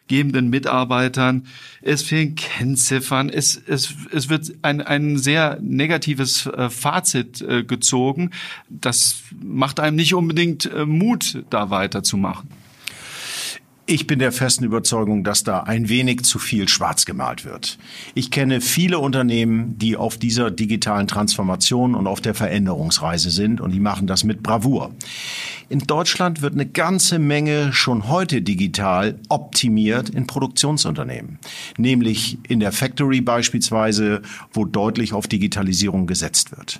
gebenden 0.09 0.49
Mitarbeitern. 0.49 1.45
Es 1.81 2.03
fehlen 2.03 2.35
Kennziffern. 2.35 3.29
Es, 3.29 3.55
es, 3.55 3.93
es 4.11 4.27
wird 4.27 4.51
ein, 4.61 4.81
ein 4.81 5.17
sehr 5.17 5.57
negatives 5.61 6.47
äh, 6.47 6.69
Fazit 6.69 7.41
äh, 7.41 7.63
gezogen. 7.63 8.31
Das 8.69 9.23
macht 9.41 9.79
einem 9.79 9.95
nicht 9.95 10.13
unbedingt 10.13 10.65
äh, 10.65 10.85
Mut, 10.85 11.43
da 11.49 11.69
weiterzumachen. 11.69 12.49
Ich 13.91 14.05
bin 14.05 14.19
der 14.19 14.31
festen 14.31 14.65
Überzeugung, 14.65 15.23
dass 15.23 15.43
da 15.43 15.61
ein 15.61 15.89
wenig 15.89 16.21
zu 16.21 16.37
viel 16.37 16.69
schwarz 16.69 17.07
gemalt 17.07 17.43
wird. 17.43 17.79
Ich 18.13 18.29
kenne 18.29 18.61
viele 18.61 18.99
Unternehmen, 18.99 19.79
die 19.79 19.97
auf 19.97 20.19
dieser 20.19 20.51
digitalen 20.51 21.07
Transformation 21.07 21.95
und 21.95 22.05
auf 22.05 22.21
der 22.21 22.35
Veränderungsreise 22.35 23.31
sind 23.31 23.59
und 23.59 23.71
die 23.71 23.79
machen 23.79 24.05
das 24.05 24.23
mit 24.23 24.43
Bravour. 24.43 24.93
In 25.69 25.79
Deutschland 25.79 26.43
wird 26.43 26.53
eine 26.53 26.67
ganze 26.67 27.17
Menge 27.17 27.73
schon 27.73 28.07
heute 28.07 28.43
digital 28.43 29.17
optimiert 29.27 30.09
in 30.09 30.27
Produktionsunternehmen, 30.27 31.39
nämlich 31.79 32.37
in 32.47 32.59
der 32.59 32.71
Factory 32.71 33.21
beispielsweise, 33.21 34.21
wo 34.53 34.65
deutlich 34.65 35.13
auf 35.13 35.25
Digitalisierung 35.25 36.05
gesetzt 36.05 36.55
wird. 36.55 36.79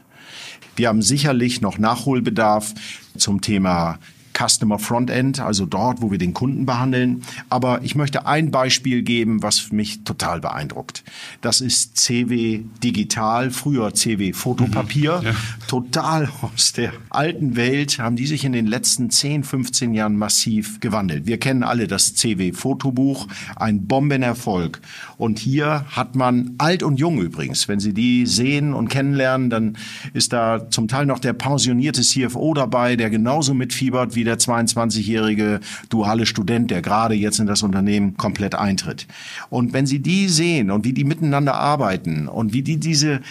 Wir 0.76 0.90
haben 0.90 1.02
sicherlich 1.02 1.60
noch 1.60 1.80
Nachholbedarf 1.80 2.76
zum 3.18 3.42
Thema 3.42 3.98
Customer 4.40 4.80
Frontend, 4.80 5.42
also 5.42 5.66
dort, 5.66 6.02
wo 6.02 6.12
wir 6.12 6.18
den 6.18 6.34
Kunden 6.34 6.66
behandeln. 6.66 7.24
Aber 7.50 7.82
ich 7.84 7.96
möchte 7.96 8.26
ein 8.26 8.52
Beispiel 8.52 9.02
geben, 9.02 9.44
was 9.44 9.72
mich 9.72 10.04
total 10.04 10.40
beeindruckt. 10.40 11.04
Das 11.42 11.60
ist 11.60 11.98
CW 11.98 12.62
Digital, 12.82 13.52
früher 13.52 13.94
CW 13.94 14.34
Fotopapier. 14.34 15.20
Mhm, 15.20 15.26
ja. 15.26 15.36
Total 15.68 16.30
aus 16.42 16.72
der 16.74 16.94
alten 17.10 17.56
Welt 17.56 18.00
haben 18.00 18.16
die 18.16 18.28
sich 18.28 18.46
in 18.46 18.54
den 18.54 18.68
letzten 18.68 19.10
10, 19.10 19.44
15 19.44 19.94
Jahren 19.94 20.16
massiv 20.16 20.80
gewandelt. 20.80 21.26
Wir 21.26 21.38
kennen 21.38 21.64
alle 21.64 21.88
das 21.88 22.16
CW 22.16 22.54
Fotobuch, 22.54 23.28
ein 23.56 23.88
Bombenerfolg. 23.88 24.80
Und 25.18 25.40
hier 25.40 25.86
hat 25.90 26.16
man 26.16 26.56
alt 26.60 26.84
und 26.84 26.98
jung 27.00 27.20
übrigens. 27.20 27.68
Wenn 27.68 27.80
Sie 27.80 27.94
die 27.94 28.26
sehen 28.26 28.74
und 28.74 28.88
kennenlernen, 28.88 29.50
dann 29.50 29.78
ist 30.14 30.32
da 30.32 30.70
zum 30.70 30.88
Teil 30.88 31.06
noch 31.06 31.20
der 31.20 31.34
pensionierte 31.34 32.02
CFO 32.02 32.54
dabei, 32.54 32.96
der 32.96 33.10
genauso 33.10 33.54
mitfiebert 33.54 34.16
wie 34.16 34.29
der 34.30 34.38
22-jährige 34.38 35.60
duale 35.90 36.26
Student, 36.26 36.72
der 36.72 36.82
gerade 36.82 37.16
jetzt 37.16 37.40
in 37.40 37.48
das 37.48 37.64
Unternehmen 37.64 38.16
komplett 38.16 38.56
eintritt. 38.56 39.08
Und 39.50 39.74
wenn 39.74 39.86
Sie 39.86 40.00
die 40.00 40.30
sehen 40.30 40.72
und 40.72 40.86
wie 40.86 40.94
die 40.94 41.04
miteinander 41.04 41.56
arbeiten 41.56 42.28
und 42.28 42.54
wie 42.54 42.62
die 42.62 42.78
diese 42.78 43.22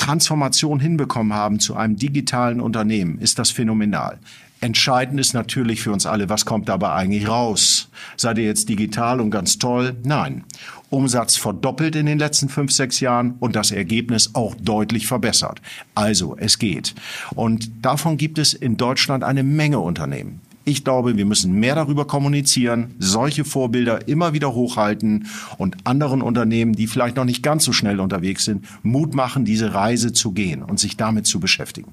Transformation 0.00 0.80
hinbekommen 0.80 1.34
haben 1.34 1.60
zu 1.60 1.76
einem 1.76 1.96
digitalen 1.96 2.60
Unternehmen, 2.60 3.18
ist 3.18 3.38
das 3.38 3.50
phänomenal. 3.50 4.18
Entscheidend 4.62 5.20
ist 5.20 5.34
natürlich 5.34 5.82
für 5.82 5.92
uns 5.92 6.06
alle, 6.06 6.30
was 6.30 6.46
kommt 6.46 6.70
dabei 6.70 6.92
eigentlich 6.92 7.28
raus? 7.28 7.90
Seid 8.16 8.38
ihr 8.38 8.44
jetzt 8.44 8.68
digital 8.68 9.20
und 9.20 9.30
ganz 9.30 9.58
toll? 9.58 9.94
Nein. 10.02 10.44
Umsatz 10.88 11.36
verdoppelt 11.36 11.96
in 11.96 12.06
den 12.06 12.18
letzten 12.18 12.48
fünf, 12.48 12.72
sechs 12.72 13.00
Jahren 13.00 13.34
und 13.40 13.56
das 13.56 13.72
Ergebnis 13.72 14.34
auch 14.34 14.54
deutlich 14.54 15.06
verbessert. 15.06 15.60
Also, 15.94 16.34
es 16.38 16.58
geht. 16.58 16.94
Und 17.34 17.70
davon 17.82 18.16
gibt 18.16 18.38
es 18.38 18.54
in 18.54 18.76
Deutschland 18.76 19.22
eine 19.22 19.42
Menge 19.42 19.78
Unternehmen. 19.80 20.40
Ich 20.64 20.84
glaube, 20.84 21.16
wir 21.16 21.24
müssen 21.24 21.52
mehr 21.52 21.74
darüber 21.74 22.06
kommunizieren, 22.06 22.94
solche 22.98 23.44
Vorbilder 23.44 24.08
immer 24.08 24.34
wieder 24.34 24.54
hochhalten 24.54 25.26
und 25.56 25.76
anderen 25.84 26.20
Unternehmen, 26.20 26.74
die 26.74 26.86
vielleicht 26.86 27.16
noch 27.16 27.24
nicht 27.24 27.42
ganz 27.42 27.64
so 27.64 27.72
schnell 27.72 27.98
unterwegs 27.98 28.44
sind, 28.44 28.66
Mut 28.82 29.14
machen, 29.14 29.44
diese 29.44 29.72
Reise 29.74 30.12
zu 30.12 30.32
gehen 30.32 30.62
und 30.62 30.78
sich 30.78 30.96
damit 30.96 31.26
zu 31.26 31.40
beschäftigen. 31.40 31.92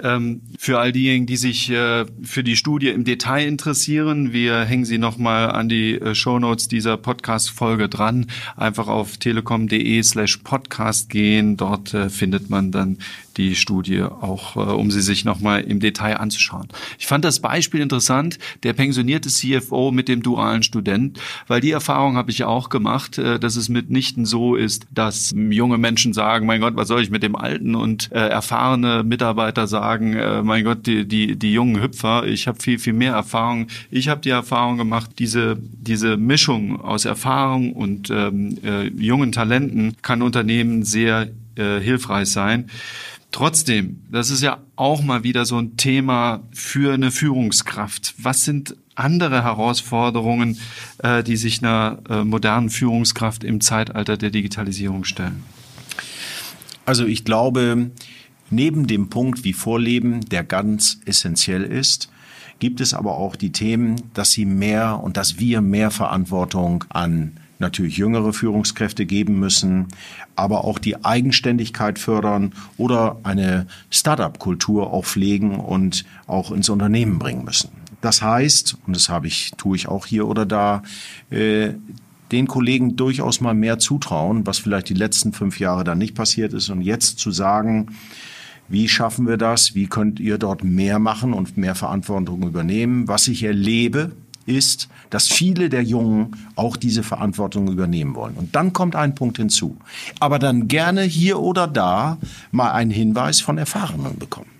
Ähm, 0.00 0.42
für 0.58 0.78
all 0.78 0.92
diejenigen, 0.92 1.26
die 1.26 1.36
sich 1.36 1.70
äh, 1.70 2.06
für 2.22 2.42
die 2.42 2.56
Studie 2.56 2.88
im 2.88 3.04
Detail 3.04 3.46
interessieren, 3.46 4.32
wir 4.32 4.62
hängen 4.62 4.84
sie 4.84 4.98
nochmal 4.98 5.50
an 5.50 5.68
die 5.68 5.94
äh, 5.94 6.14
Shownotes 6.14 6.68
dieser 6.68 6.96
Podcast-Folge 6.96 7.88
dran. 7.88 8.26
Einfach 8.56 8.88
auf 8.88 9.18
telekom.de 9.18 10.02
slash 10.02 10.38
podcast 10.38 11.10
gehen. 11.10 11.56
Dort 11.56 11.92
äh, 11.94 12.08
findet 12.08 12.48
man 12.50 12.72
dann 12.72 12.98
die 13.36 13.56
Studie 13.56 14.02
auch, 14.02 14.56
um 14.56 14.90
sie 14.90 15.00
sich 15.00 15.24
nochmal 15.24 15.62
im 15.62 15.80
Detail 15.80 16.18
anzuschauen. 16.18 16.68
Ich 16.98 17.06
fand 17.06 17.24
das 17.24 17.40
Beispiel 17.40 17.80
interessant, 17.80 18.38
der 18.62 18.74
pensionierte 18.74 19.30
CFO 19.30 19.90
mit 19.90 20.08
dem 20.08 20.22
dualen 20.22 20.62
Student, 20.62 21.18
weil 21.46 21.62
die 21.62 21.70
Erfahrung 21.70 22.18
habe 22.18 22.30
ich 22.30 22.44
auch 22.44 22.68
gemacht, 22.68 23.16
dass 23.16 23.56
es 23.56 23.70
mitnichten 23.70 24.26
so 24.26 24.54
ist, 24.54 24.86
dass 24.90 25.32
junge 25.34 25.78
Menschen 25.78 26.12
sagen, 26.12 26.44
mein 26.44 26.60
Gott, 26.60 26.76
was 26.76 26.88
soll 26.88 27.00
ich 27.00 27.08
mit 27.08 27.22
dem 27.22 27.34
alten 27.34 27.74
und 27.74 28.12
erfahrene 28.12 29.02
Mitarbeiter 29.02 29.66
sagen, 29.82 30.14
äh, 30.14 30.42
mein 30.42 30.62
Gott, 30.62 30.86
die, 30.86 31.06
die, 31.06 31.36
die 31.36 31.52
jungen 31.52 31.82
Hüpfer, 31.82 32.24
ich 32.24 32.46
habe 32.46 32.60
viel, 32.62 32.78
viel 32.78 32.92
mehr 32.92 33.14
Erfahrung. 33.14 33.66
Ich 33.90 34.08
habe 34.08 34.20
die 34.20 34.30
Erfahrung 34.30 34.76
gemacht, 34.76 35.10
diese, 35.18 35.58
diese 35.60 36.16
Mischung 36.16 36.80
aus 36.80 37.04
Erfahrung 37.04 37.72
und 37.72 38.08
ähm, 38.10 38.58
äh, 38.62 38.86
jungen 38.88 39.32
Talenten 39.32 39.96
kann 40.00 40.22
Unternehmen 40.22 40.84
sehr 40.84 41.30
äh, 41.56 41.80
hilfreich 41.80 42.28
sein. 42.28 42.70
Trotzdem, 43.32 44.02
das 44.08 44.30
ist 44.30 44.42
ja 44.42 44.58
auch 44.76 45.02
mal 45.02 45.24
wieder 45.24 45.46
so 45.46 45.58
ein 45.58 45.76
Thema 45.76 46.42
für 46.52 46.94
eine 46.94 47.10
Führungskraft. 47.10 48.14
Was 48.18 48.44
sind 48.44 48.76
andere 48.94 49.42
Herausforderungen, 49.42 50.58
äh, 50.98 51.24
die 51.24 51.36
sich 51.36 51.60
einer 51.60 51.98
äh, 52.08 52.24
modernen 52.24 52.70
Führungskraft 52.70 53.42
im 53.42 53.60
Zeitalter 53.60 54.16
der 54.16 54.30
Digitalisierung 54.30 55.02
stellen? 55.02 55.42
Also 56.84 57.04
ich 57.04 57.24
glaube, 57.24 57.90
neben 58.52 58.86
dem 58.86 59.08
Punkt 59.08 59.44
wie 59.44 59.52
Vorleben, 59.52 60.20
der 60.28 60.44
ganz 60.44 61.00
essentiell 61.04 61.62
ist, 61.62 62.10
gibt 62.58 62.80
es 62.80 62.94
aber 62.94 63.16
auch 63.16 63.34
die 63.34 63.50
Themen, 63.50 63.96
dass 64.14 64.30
sie 64.32 64.44
mehr 64.44 65.00
und 65.02 65.16
dass 65.16 65.38
wir 65.40 65.60
mehr 65.60 65.90
Verantwortung 65.90 66.84
an 66.90 67.32
natürlich 67.58 67.96
jüngere 67.96 68.32
Führungskräfte 68.32 69.06
geben 69.06 69.38
müssen, 69.40 69.88
aber 70.36 70.64
auch 70.64 70.78
die 70.78 71.04
Eigenständigkeit 71.04 71.98
fördern 71.98 72.52
oder 72.76 73.16
eine 73.22 73.66
Startup-Kultur 73.90 74.92
auch 74.92 75.04
pflegen 75.04 75.56
und 75.56 76.04
auch 76.26 76.50
ins 76.52 76.68
Unternehmen 76.68 77.18
bringen 77.18 77.44
müssen. 77.44 77.70
Das 78.00 78.20
heißt, 78.20 78.76
und 78.86 78.94
das 78.94 79.08
habe 79.08 79.28
ich, 79.28 79.52
tue 79.56 79.76
ich 79.76 79.88
auch 79.88 80.06
hier 80.06 80.28
oder 80.28 80.44
da, 80.44 80.82
äh, 81.30 81.70
den 82.32 82.48
Kollegen 82.48 82.96
durchaus 82.96 83.40
mal 83.40 83.54
mehr 83.54 83.78
zutrauen, 83.78 84.46
was 84.46 84.58
vielleicht 84.58 84.88
die 84.88 84.94
letzten 84.94 85.32
fünf 85.32 85.60
Jahre 85.60 85.84
dann 85.84 85.98
nicht 85.98 86.14
passiert 86.14 86.52
ist 86.52 86.68
und 86.70 86.82
jetzt 86.82 87.18
zu 87.18 87.30
sagen, 87.30 87.94
wie 88.68 88.88
schaffen 88.88 89.26
wir 89.26 89.36
das? 89.36 89.74
Wie 89.74 89.86
könnt 89.86 90.20
ihr 90.20 90.38
dort 90.38 90.64
mehr 90.64 90.98
machen 90.98 91.34
und 91.34 91.56
mehr 91.56 91.74
Verantwortung 91.74 92.42
übernehmen? 92.42 93.08
Was 93.08 93.28
ich 93.28 93.42
erlebe, 93.42 94.12
ist, 94.46 94.88
dass 95.10 95.28
viele 95.28 95.68
der 95.68 95.82
Jungen 95.82 96.36
auch 96.56 96.76
diese 96.76 97.02
Verantwortung 97.02 97.68
übernehmen 97.68 98.14
wollen. 98.14 98.34
Und 98.34 98.54
dann 98.56 98.72
kommt 98.72 98.96
ein 98.96 99.14
Punkt 99.14 99.36
hinzu. 99.36 99.76
Aber 100.20 100.38
dann 100.38 100.68
gerne 100.68 101.02
hier 101.02 101.38
oder 101.38 101.66
da 101.66 102.18
mal 102.50 102.72
einen 102.72 102.90
Hinweis 102.90 103.40
von 103.40 103.58
Erfahrenen 103.58 104.18
bekommen. 104.18 104.50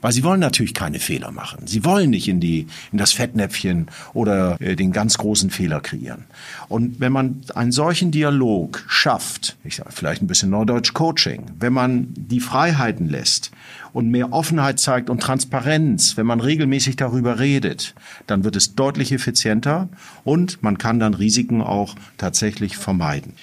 Weil 0.00 0.12
sie 0.12 0.24
wollen 0.24 0.40
natürlich 0.40 0.74
keine 0.74 0.98
Fehler 0.98 1.30
machen. 1.30 1.66
Sie 1.66 1.84
wollen 1.84 2.10
nicht 2.10 2.28
in 2.28 2.40
die, 2.40 2.66
in 2.92 2.98
das 2.98 3.12
Fettnäpfchen 3.12 3.88
oder 4.12 4.60
äh, 4.60 4.76
den 4.76 4.92
ganz 4.92 5.18
großen 5.18 5.50
Fehler 5.50 5.80
kreieren. 5.80 6.24
Und 6.68 7.00
wenn 7.00 7.12
man 7.12 7.42
einen 7.54 7.72
solchen 7.72 8.10
Dialog 8.10 8.84
schafft, 8.88 9.56
ich 9.64 9.76
sage 9.76 9.90
vielleicht 9.92 10.22
ein 10.22 10.26
bisschen 10.26 10.50
Neudeutsch 10.50 10.92
Coaching, 10.94 11.46
wenn 11.58 11.72
man 11.72 12.08
die 12.16 12.40
Freiheiten 12.40 13.08
lässt 13.08 13.50
und 13.92 14.10
mehr 14.10 14.32
Offenheit 14.32 14.80
zeigt 14.80 15.08
und 15.08 15.20
Transparenz, 15.20 16.16
wenn 16.16 16.26
man 16.26 16.40
regelmäßig 16.40 16.96
darüber 16.96 17.38
redet, 17.38 17.94
dann 18.26 18.44
wird 18.44 18.56
es 18.56 18.74
deutlich 18.74 19.12
effizienter 19.12 19.88
und 20.24 20.62
man 20.62 20.78
kann 20.78 20.98
dann 20.98 21.14
Risiken 21.14 21.62
auch 21.62 21.94
tatsächlich 22.18 22.76
vermeiden. 22.76 23.34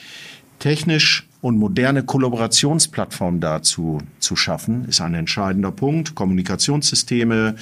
Technisch 0.59 1.25
und 1.41 1.57
moderne 1.57 2.03
Kollaborationsplattformen 2.03 3.41
dazu 3.41 3.99
zu 4.19 4.35
schaffen, 4.35 4.85
ist 4.85 5.01
ein 5.01 5.15
entscheidender 5.15 5.71
Punkt. 5.71 6.13
Kommunikationssysteme, 6.13 7.55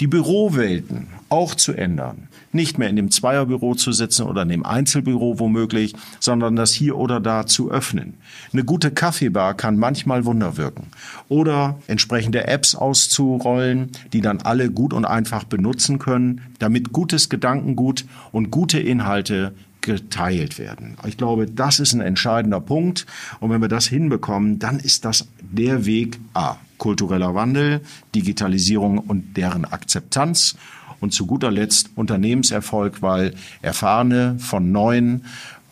die 0.00 0.08
Bürowelten 0.08 1.06
auch 1.28 1.54
zu 1.54 1.72
ändern. 1.72 2.28
Nicht 2.52 2.78
mehr 2.78 2.88
in 2.88 2.96
dem 2.96 3.12
Zweierbüro 3.12 3.76
zu 3.76 3.92
sitzen 3.92 4.24
oder 4.24 4.42
in 4.42 4.48
dem 4.48 4.66
Einzelbüro 4.66 5.38
womöglich, 5.38 5.94
sondern 6.18 6.56
das 6.56 6.72
hier 6.72 6.96
oder 6.96 7.20
da 7.20 7.46
zu 7.46 7.70
öffnen. 7.70 8.14
Eine 8.52 8.64
gute 8.64 8.90
Kaffeebar 8.90 9.54
kann 9.54 9.78
manchmal 9.78 10.24
Wunder 10.24 10.56
wirken. 10.56 10.88
Oder 11.28 11.78
entsprechende 11.86 12.48
Apps 12.48 12.74
auszurollen, 12.74 13.90
die 14.12 14.20
dann 14.20 14.40
alle 14.40 14.70
gut 14.70 14.92
und 14.92 15.04
einfach 15.04 15.44
benutzen 15.44 16.00
können, 16.00 16.40
damit 16.58 16.92
gutes 16.92 17.28
Gedankengut 17.28 18.04
und 18.32 18.50
gute 18.50 18.80
Inhalte 18.80 19.54
geteilt 19.80 20.58
werden. 20.58 20.96
Ich 21.06 21.16
glaube, 21.16 21.46
das 21.46 21.80
ist 21.80 21.92
ein 21.92 22.00
entscheidender 22.00 22.60
Punkt. 22.60 23.06
Und 23.40 23.50
wenn 23.50 23.60
wir 23.60 23.68
das 23.68 23.86
hinbekommen, 23.86 24.58
dann 24.58 24.78
ist 24.78 25.04
das 25.04 25.28
der 25.40 25.86
Weg 25.86 26.18
A. 26.34 26.56
Kultureller 26.78 27.34
Wandel, 27.34 27.82
Digitalisierung 28.14 28.98
und 28.98 29.36
deren 29.36 29.64
Akzeptanz 29.66 30.56
und 31.00 31.12
zu 31.12 31.26
guter 31.26 31.50
Letzt 31.50 31.90
Unternehmenserfolg, 31.94 33.02
weil 33.02 33.34
Erfahrene 33.62 34.36
von 34.38 34.72
neuen 34.72 35.24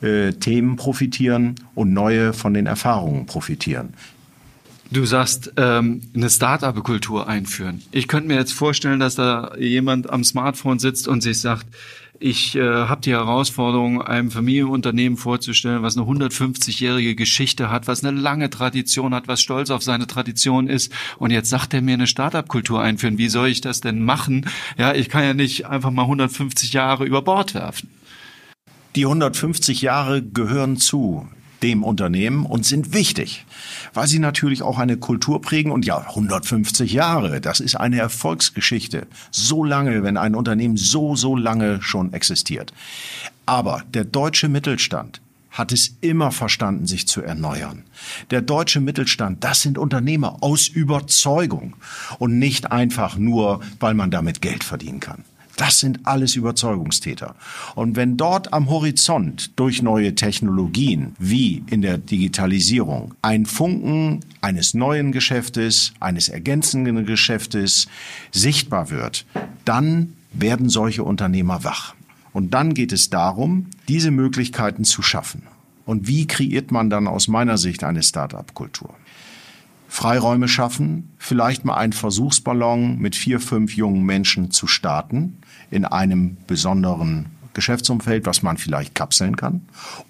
äh, 0.02 0.32
Themen 0.32 0.76
profitieren 0.76 1.56
und 1.74 1.92
neue 1.92 2.32
von 2.32 2.54
den 2.54 2.66
Erfahrungen 2.66 3.26
profitieren. 3.26 3.94
Du 4.90 5.04
sagst, 5.04 5.52
ähm, 5.56 6.00
eine 6.14 6.30
Start-up-Kultur 6.30 7.28
einführen. 7.28 7.82
Ich 7.90 8.08
könnte 8.08 8.28
mir 8.28 8.36
jetzt 8.36 8.54
vorstellen, 8.54 9.00
dass 9.00 9.16
da 9.16 9.54
jemand 9.58 10.08
am 10.08 10.24
Smartphone 10.24 10.78
sitzt 10.78 11.08
und 11.08 11.22
sich 11.22 11.40
sagt, 11.40 11.66
ich 12.20 12.56
äh, 12.56 12.62
habe 12.62 13.00
die 13.00 13.12
Herausforderung, 13.12 14.02
einem 14.02 14.30
Familienunternehmen 14.30 15.16
vorzustellen, 15.16 15.82
was 15.82 15.96
eine 15.96 16.06
150-jährige 16.06 17.14
Geschichte 17.14 17.70
hat, 17.70 17.86
was 17.86 18.04
eine 18.04 18.18
lange 18.18 18.50
Tradition 18.50 19.14
hat, 19.14 19.28
was 19.28 19.40
stolz 19.40 19.70
auf 19.70 19.82
seine 19.82 20.06
Tradition 20.06 20.68
ist. 20.68 20.92
Und 21.18 21.30
jetzt 21.30 21.48
sagt 21.48 21.74
er 21.74 21.80
mir 21.80 21.94
eine 21.94 22.06
Startup-Kultur 22.06 22.80
einführen. 22.80 23.18
Wie 23.18 23.28
soll 23.28 23.48
ich 23.48 23.60
das 23.60 23.80
denn 23.80 24.04
machen? 24.04 24.50
Ja, 24.76 24.94
ich 24.94 25.08
kann 25.08 25.22
ja 25.22 25.34
nicht 25.34 25.66
einfach 25.66 25.90
mal 25.90 26.02
150 26.02 26.72
Jahre 26.72 27.04
über 27.04 27.22
Bord 27.22 27.54
werfen. 27.54 27.90
Die 28.96 29.04
150 29.04 29.82
Jahre 29.82 30.22
gehören 30.22 30.76
zu 30.76 31.28
dem 31.62 31.82
Unternehmen 31.82 32.46
und 32.46 32.64
sind 32.64 32.92
wichtig, 32.94 33.44
weil 33.94 34.06
sie 34.06 34.18
natürlich 34.18 34.62
auch 34.62 34.78
eine 34.78 34.96
Kultur 34.96 35.40
prägen 35.40 35.72
und 35.72 35.84
ja, 35.84 35.98
150 35.98 36.92
Jahre, 36.92 37.40
das 37.40 37.60
ist 37.60 37.74
eine 37.74 37.98
Erfolgsgeschichte. 37.98 39.06
So 39.30 39.64
lange, 39.64 40.02
wenn 40.02 40.16
ein 40.16 40.34
Unternehmen 40.34 40.76
so, 40.76 41.16
so 41.16 41.36
lange 41.36 41.82
schon 41.82 42.12
existiert. 42.12 42.72
Aber 43.46 43.82
der 43.94 44.04
deutsche 44.04 44.48
Mittelstand 44.48 45.20
hat 45.50 45.72
es 45.72 45.96
immer 46.00 46.30
verstanden, 46.30 46.86
sich 46.86 47.08
zu 47.08 47.22
erneuern. 47.22 47.82
Der 48.30 48.42
deutsche 48.42 48.80
Mittelstand, 48.80 49.42
das 49.42 49.62
sind 49.62 49.78
Unternehmer 49.78 50.42
aus 50.42 50.68
Überzeugung 50.68 51.74
und 52.18 52.38
nicht 52.38 52.70
einfach 52.70 53.16
nur, 53.16 53.60
weil 53.80 53.94
man 53.94 54.10
damit 54.10 54.40
Geld 54.40 54.62
verdienen 54.62 55.00
kann. 55.00 55.24
Das 55.58 55.80
sind 55.80 56.06
alles 56.06 56.36
Überzeugungstäter. 56.36 57.34
Und 57.74 57.96
wenn 57.96 58.16
dort 58.16 58.52
am 58.52 58.70
Horizont 58.70 59.50
durch 59.56 59.82
neue 59.82 60.14
Technologien 60.14 61.16
wie 61.18 61.64
in 61.68 61.82
der 61.82 61.98
Digitalisierung 61.98 63.14
ein 63.22 63.44
Funken 63.44 64.20
eines 64.40 64.72
neuen 64.74 65.10
Geschäftes, 65.10 65.94
eines 65.98 66.28
ergänzenden 66.28 67.04
Geschäftes 67.04 67.88
sichtbar 68.30 68.90
wird, 68.90 69.26
dann 69.64 70.14
werden 70.32 70.68
solche 70.68 71.02
Unternehmer 71.02 71.64
wach. 71.64 71.96
Und 72.32 72.54
dann 72.54 72.72
geht 72.72 72.92
es 72.92 73.10
darum, 73.10 73.66
diese 73.88 74.12
Möglichkeiten 74.12 74.84
zu 74.84 75.02
schaffen. 75.02 75.42
Und 75.84 76.06
wie 76.06 76.28
kreiert 76.28 76.70
man 76.70 76.88
dann 76.88 77.08
aus 77.08 77.26
meiner 77.26 77.58
Sicht 77.58 77.82
eine 77.82 78.04
Start-up-Kultur? 78.04 78.94
Freiräume 79.88 80.48
schaffen, 80.48 81.14
vielleicht 81.16 81.64
mal 81.64 81.74
einen 81.74 81.94
Versuchsballon 81.94 82.98
mit 82.98 83.16
vier, 83.16 83.40
fünf 83.40 83.74
jungen 83.74 84.04
Menschen 84.04 84.50
zu 84.50 84.66
starten 84.66 85.38
in 85.70 85.84
einem 85.84 86.36
besonderen 86.46 87.26
Geschäftsumfeld, 87.54 88.26
was 88.26 88.42
man 88.42 88.58
vielleicht 88.58 88.94
kapseln 88.94 89.36
kann. 89.36 89.62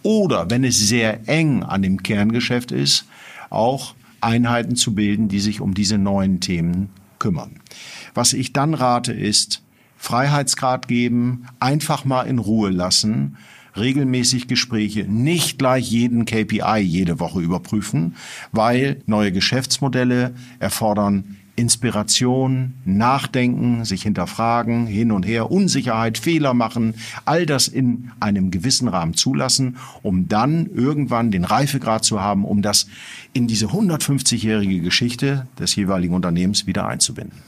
Oder 0.02 0.50
wenn 0.50 0.64
es 0.64 0.78
sehr 0.78 1.28
eng 1.28 1.62
an 1.62 1.82
dem 1.82 2.02
Kerngeschäft 2.02 2.72
ist, 2.72 3.06
auch 3.50 3.94
Einheiten 4.20 4.76
zu 4.76 4.94
bilden, 4.94 5.28
die 5.28 5.40
sich 5.40 5.60
um 5.60 5.74
diese 5.74 5.96
neuen 5.96 6.40
Themen 6.40 6.90
kümmern. 7.18 7.60
Was 8.14 8.32
ich 8.32 8.52
dann 8.52 8.74
rate, 8.74 9.12
ist 9.12 9.62
Freiheitsgrad 9.96 10.88
geben, 10.88 11.46
einfach 11.60 12.04
mal 12.04 12.22
in 12.22 12.38
Ruhe 12.38 12.70
lassen, 12.70 13.36
regelmäßig 13.80 14.48
Gespräche, 14.48 15.04
nicht 15.04 15.58
gleich 15.58 15.90
jeden 15.90 16.24
KPI 16.24 16.80
jede 16.80 17.20
Woche 17.20 17.40
überprüfen, 17.40 18.14
weil 18.52 19.02
neue 19.06 19.32
Geschäftsmodelle 19.32 20.34
erfordern 20.58 21.36
Inspiration, 21.58 22.74
Nachdenken, 22.84 23.84
sich 23.84 24.02
hinterfragen, 24.02 24.86
hin 24.86 25.10
und 25.10 25.26
her, 25.26 25.50
Unsicherheit, 25.50 26.16
Fehler 26.16 26.54
machen, 26.54 26.94
all 27.24 27.46
das 27.46 27.66
in 27.66 28.12
einem 28.20 28.52
gewissen 28.52 28.86
Rahmen 28.86 29.14
zulassen, 29.14 29.76
um 30.02 30.28
dann 30.28 30.66
irgendwann 30.72 31.32
den 31.32 31.44
Reifegrad 31.44 32.04
zu 32.04 32.20
haben, 32.20 32.44
um 32.44 32.62
das 32.62 32.86
in 33.32 33.48
diese 33.48 33.66
150-jährige 33.66 34.80
Geschichte 34.80 35.48
des 35.58 35.74
jeweiligen 35.74 36.14
Unternehmens 36.14 36.68
wieder 36.68 36.86
einzubinden. 36.86 37.42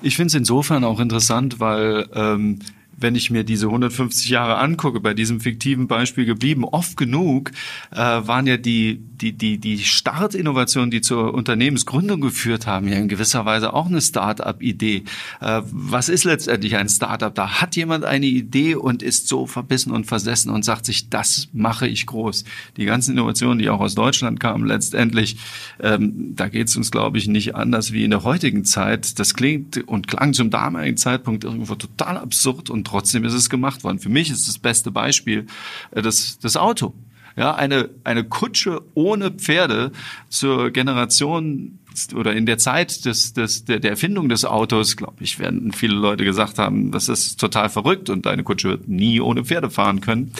Ich 0.00 0.14
finde 0.14 0.28
es 0.28 0.34
insofern 0.34 0.84
auch 0.84 1.00
interessant, 1.00 1.58
weil 1.58 2.08
ähm, 2.14 2.60
wenn 3.00 3.14
ich 3.14 3.30
mir 3.30 3.44
diese 3.44 3.66
150 3.66 4.28
Jahre 4.28 4.58
angucke, 4.58 5.00
bei 5.00 5.14
diesem 5.14 5.40
fiktiven 5.40 5.88
Beispiel 5.88 6.24
geblieben, 6.24 6.64
oft 6.64 6.96
genug 6.96 7.50
äh, 7.90 7.96
waren 7.96 8.46
ja 8.46 8.56
die, 8.56 9.00
die, 9.00 9.32
die, 9.32 9.58
die 9.58 9.78
Startinnovationen, 9.78 10.90
die 10.90 11.00
zur 11.00 11.34
Unternehmensgründung 11.34 12.20
geführt 12.20 12.66
haben, 12.66 12.88
ja 12.88 12.96
in 12.96 13.08
gewisser 13.08 13.44
Weise 13.44 13.72
auch 13.72 13.86
eine 13.86 14.00
Start-up-Idee. 14.00 15.04
Äh, 15.40 15.62
was 15.70 16.08
ist 16.08 16.24
letztendlich 16.24 16.76
ein 16.76 16.88
Start-up? 16.88 17.34
Da 17.34 17.60
hat 17.60 17.76
jemand 17.76 18.04
eine 18.04 18.26
Idee 18.26 18.74
und 18.74 19.02
ist 19.02 19.28
so 19.28 19.46
verbissen 19.46 19.92
und 19.92 20.06
versessen 20.06 20.50
und 20.50 20.64
sagt 20.64 20.86
sich, 20.86 21.08
das 21.08 21.48
mache 21.52 21.88
ich 21.88 22.06
groß. 22.06 22.44
Die 22.76 22.84
ganzen 22.84 23.12
Innovationen, 23.12 23.58
die 23.58 23.70
auch 23.70 23.80
aus 23.80 23.94
Deutschland 23.94 24.40
kamen, 24.40 24.66
letztendlich, 24.66 25.36
ähm, 25.80 26.34
da 26.36 26.48
geht 26.48 26.68
es 26.68 26.76
uns, 26.76 26.90
glaube 26.90 27.18
ich, 27.18 27.28
nicht 27.28 27.54
anders 27.54 27.92
wie 27.92 28.04
in 28.04 28.10
der 28.10 28.24
heutigen 28.24 28.64
Zeit. 28.64 29.18
Das 29.18 29.34
klingt 29.34 29.88
und 29.88 30.08
klang 30.08 30.32
zum 30.34 30.50
damaligen 30.50 30.96
Zeitpunkt 30.96 31.44
irgendwo 31.44 31.74
total 31.74 32.16
absurd 32.16 32.70
und 32.70 32.89
trotzdem 32.90 33.24
ist 33.24 33.32
es 33.32 33.48
gemacht 33.48 33.84
worden. 33.84 33.98
Für 33.98 34.08
mich 34.08 34.30
ist 34.30 34.48
das 34.48 34.58
beste 34.58 34.90
Beispiel 34.90 35.46
äh, 35.92 36.02
das, 36.02 36.38
das 36.38 36.56
Auto. 36.56 36.94
Ja, 37.36 37.54
eine, 37.54 37.88
eine 38.04 38.24
Kutsche 38.24 38.82
ohne 38.94 39.30
Pferde 39.30 39.92
zur 40.28 40.70
Generation 40.70 41.78
oder 42.14 42.34
in 42.34 42.46
der 42.46 42.58
Zeit 42.58 43.04
des, 43.04 43.32
des, 43.32 43.64
der, 43.64 43.78
der 43.80 43.90
Erfindung 43.90 44.28
des 44.28 44.44
Autos, 44.44 44.96
glaube 44.96 45.16
ich, 45.20 45.38
werden 45.38 45.72
viele 45.72 45.94
Leute 45.94 46.24
gesagt 46.24 46.58
haben, 46.58 46.92
das 46.92 47.08
ist 47.08 47.38
total 47.38 47.68
verrückt 47.68 48.10
und 48.10 48.26
deine 48.26 48.42
Kutsche 48.42 48.68
wird 48.68 48.88
nie 48.88 49.20
ohne 49.20 49.44
Pferde 49.44 49.70
fahren 49.70 50.00
können. 50.00 50.32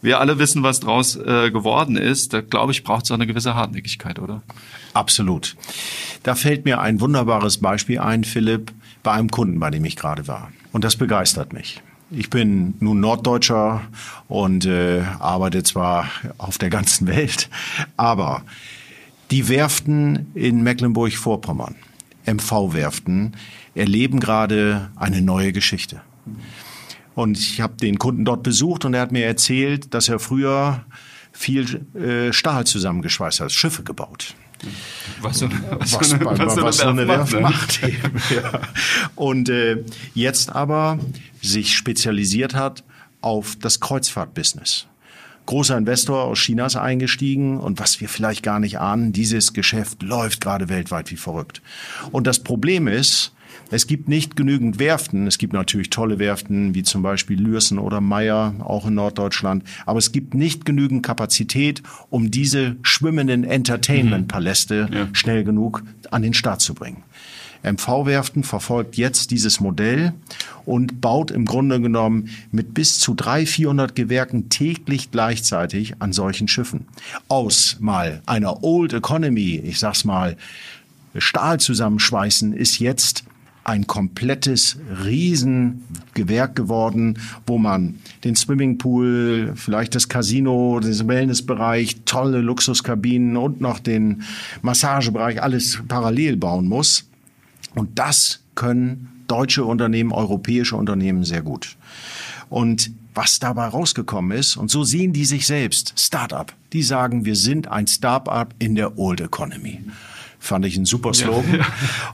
Wir 0.00 0.20
alle 0.20 0.38
wissen, 0.38 0.62
was 0.62 0.80
draus 0.80 1.16
äh, 1.16 1.50
geworden 1.50 1.96
ist. 1.96 2.32
Da 2.32 2.40
glaube 2.40 2.72
ich, 2.72 2.84
braucht 2.84 3.04
es 3.04 3.10
auch 3.10 3.16
eine 3.16 3.26
gewisse 3.26 3.54
Hartnäckigkeit, 3.54 4.18
oder? 4.18 4.42
Absolut. 4.94 5.56
Da 6.22 6.34
fällt 6.34 6.64
mir 6.64 6.80
ein 6.80 7.00
wunderbares 7.00 7.58
Beispiel 7.58 7.98
ein, 7.98 8.24
Philipp, 8.24 8.72
bei 9.02 9.12
einem 9.12 9.30
Kunden, 9.30 9.58
bei 9.58 9.70
dem 9.70 9.84
ich 9.84 9.96
gerade 9.96 10.28
war. 10.28 10.52
Und 10.72 10.84
das 10.84 10.96
begeistert 10.96 11.52
mich. 11.52 11.82
Ich 12.14 12.28
bin 12.28 12.74
nun 12.80 13.00
Norddeutscher 13.00 13.80
und 14.28 14.66
äh, 14.66 15.02
arbeite 15.18 15.62
zwar 15.62 16.10
auf 16.36 16.58
der 16.58 16.68
ganzen 16.68 17.06
Welt, 17.08 17.48
aber 17.96 18.42
die 19.30 19.48
Werften 19.48 20.30
in 20.34 20.62
Mecklenburg-Vorpommern, 20.62 21.74
MV-Werften, 22.26 23.34
erleben 23.74 24.20
gerade 24.20 24.90
eine 24.94 25.22
neue 25.22 25.52
Geschichte. 25.52 26.02
Und 27.14 27.38
ich 27.38 27.62
habe 27.62 27.76
den 27.76 27.98
Kunden 27.98 28.26
dort 28.26 28.42
besucht 28.42 28.84
und 28.84 28.92
er 28.92 29.00
hat 29.00 29.12
mir 29.12 29.24
erzählt, 29.24 29.94
dass 29.94 30.10
er 30.10 30.18
früher 30.18 30.84
viel 31.32 31.86
äh, 31.94 32.32
Stahl 32.34 32.66
zusammengeschweißt 32.66 33.40
hat, 33.40 33.52
Schiffe 33.52 33.84
gebaut. 33.84 34.34
Was 35.20 35.38
so, 35.38 35.48
was, 35.50 35.92
was, 35.92 36.08
so 36.08 36.16
eine, 36.16 36.24
was, 36.26 36.56
was 36.56 36.76
so 36.78 36.88
eine 36.88 37.08
Werft 37.08 37.40
macht. 37.40 37.82
macht 37.82 38.30
ja. 38.30 38.60
Und 39.14 39.48
äh, 39.48 39.84
jetzt 40.14 40.50
aber 40.52 40.98
sich 41.40 41.74
spezialisiert 41.74 42.54
hat 42.54 42.84
auf 43.20 43.56
das 43.60 43.80
Kreuzfahrtbusiness. 43.80 44.86
Großer 45.46 45.76
Investor 45.76 46.24
aus 46.24 46.38
China 46.38 46.66
ist 46.66 46.76
eingestiegen 46.76 47.58
und 47.58 47.80
was 47.80 48.00
wir 48.00 48.08
vielleicht 48.08 48.42
gar 48.42 48.60
nicht 48.60 48.78
ahnen, 48.78 49.12
dieses 49.12 49.52
Geschäft 49.52 50.02
läuft 50.02 50.40
gerade 50.40 50.68
weltweit 50.68 51.10
wie 51.10 51.16
verrückt. 51.16 51.62
Und 52.12 52.26
das 52.26 52.40
Problem 52.40 52.86
ist, 52.86 53.32
es 53.72 53.86
gibt 53.86 54.06
nicht 54.06 54.36
genügend 54.36 54.78
Werften. 54.78 55.26
Es 55.26 55.38
gibt 55.38 55.54
natürlich 55.54 55.88
tolle 55.88 56.18
Werften, 56.18 56.74
wie 56.74 56.82
zum 56.82 57.02
Beispiel 57.02 57.40
Lürsen 57.40 57.78
oder 57.78 58.02
Meyer, 58.02 58.54
auch 58.58 58.86
in 58.86 58.94
Norddeutschland. 58.94 59.64
Aber 59.86 59.98
es 59.98 60.12
gibt 60.12 60.34
nicht 60.34 60.66
genügend 60.66 61.02
Kapazität, 61.02 61.82
um 62.10 62.30
diese 62.30 62.76
schwimmenden 62.82 63.44
Entertainment-Paläste 63.44 64.88
mhm. 64.90 64.94
ja. 64.94 65.08
schnell 65.12 65.42
genug 65.42 65.82
an 66.10 66.20
den 66.20 66.34
Start 66.34 66.60
zu 66.60 66.74
bringen. 66.74 67.02
MV-Werften 67.62 68.44
verfolgt 68.44 68.96
jetzt 68.96 69.30
dieses 69.30 69.60
Modell 69.60 70.12
und 70.66 71.00
baut 71.00 71.30
im 71.30 71.46
Grunde 71.46 71.80
genommen 71.80 72.28
mit 72.50 72.74
bis 72.74 72.98
zu 72.98 73.14
300, 73.14 73.48
400 73.48 73.94
Gewerken 73.94 74.48
täglich 74.50 75.10
gleichzeitig 75.10 75.94
an 76.00 76.12
solchen 76.12 76.46
Schiffen. 76.46 76.86
Aus 77.28 77.78
mal 77.80 78.20
einer 78.26 78.62
Old 78.62 78.92
Economy, 78.92 79.56
ich 79.64 79.78
sag's 79.78 80.04
mal, 80.04 80.36
Stahl 81.16 81.60
zusammenschweißen, 81.60 82.52
ist 82.52 82.78
jetzt 82.78 83.24
ein 83.64 83.86
komplettes 83.86 84.78
Riesengewerk 85.04 86.56
geworden, 86.56 87.18
wo 87.46 87.58
man 87.58 87.96
den 88.24 88.34
Swimmingpool, 88.34 89.52
vielleicht 89.54 89.94
das 89.94 90.08
Casino, 90.08 90.80
den 90.80 91.08
Wellnessbereich, 91.08 91.98
tolle 92.04 92.40
Luxuskabinen 92.40 93.36
und 93.36 93.60
noch 93.60 93.78
den 93.78 94.22
Massagebereich 94.62 95.42
alles 95.42 95.80
parallel 95.86 96.36
bauen 96.36 96.68
muss. 96.68 97.04
Und 97.74 97.98
das 97.98 98.40
können 98.54 99.24
deutsche 99.28 99.64
Unternehmen, 99.64 100.12
europäische 100.12 100.76
Unternehmen 100.76 101.24
sehr 101.24 101.42
gut. 101.42 101.76
Und 102.50 102.90
was 103.14 103.38
dabei 103.38 103.66
rausgekommen 103.66 104.36
ist, 104.36 104.56
und 104.56 104.70
so 104.70 104.84
sehen 104.84 105.12
die 105.12 105.24
sich 105.24 105.46
selbst, 105.46 105.94
Startup, 105.96 106.52
die 106.72 106.82
sagen, 106.82 107.24
wir 107.24 107.36
sind 107.36 107.68
ein 107.68 107.86
Startup 107.86 108.54
in 108.58 108.74
der 108.74 108.98
Old 108.98 109.20
Economy. 109.20 109.80
Fand 110.42 110.66
ich 110.66 110.76
ein 110.76 110.84
super 110.84 111.14
Slogan. 111.14 111.60
Ja. 111.60 111.66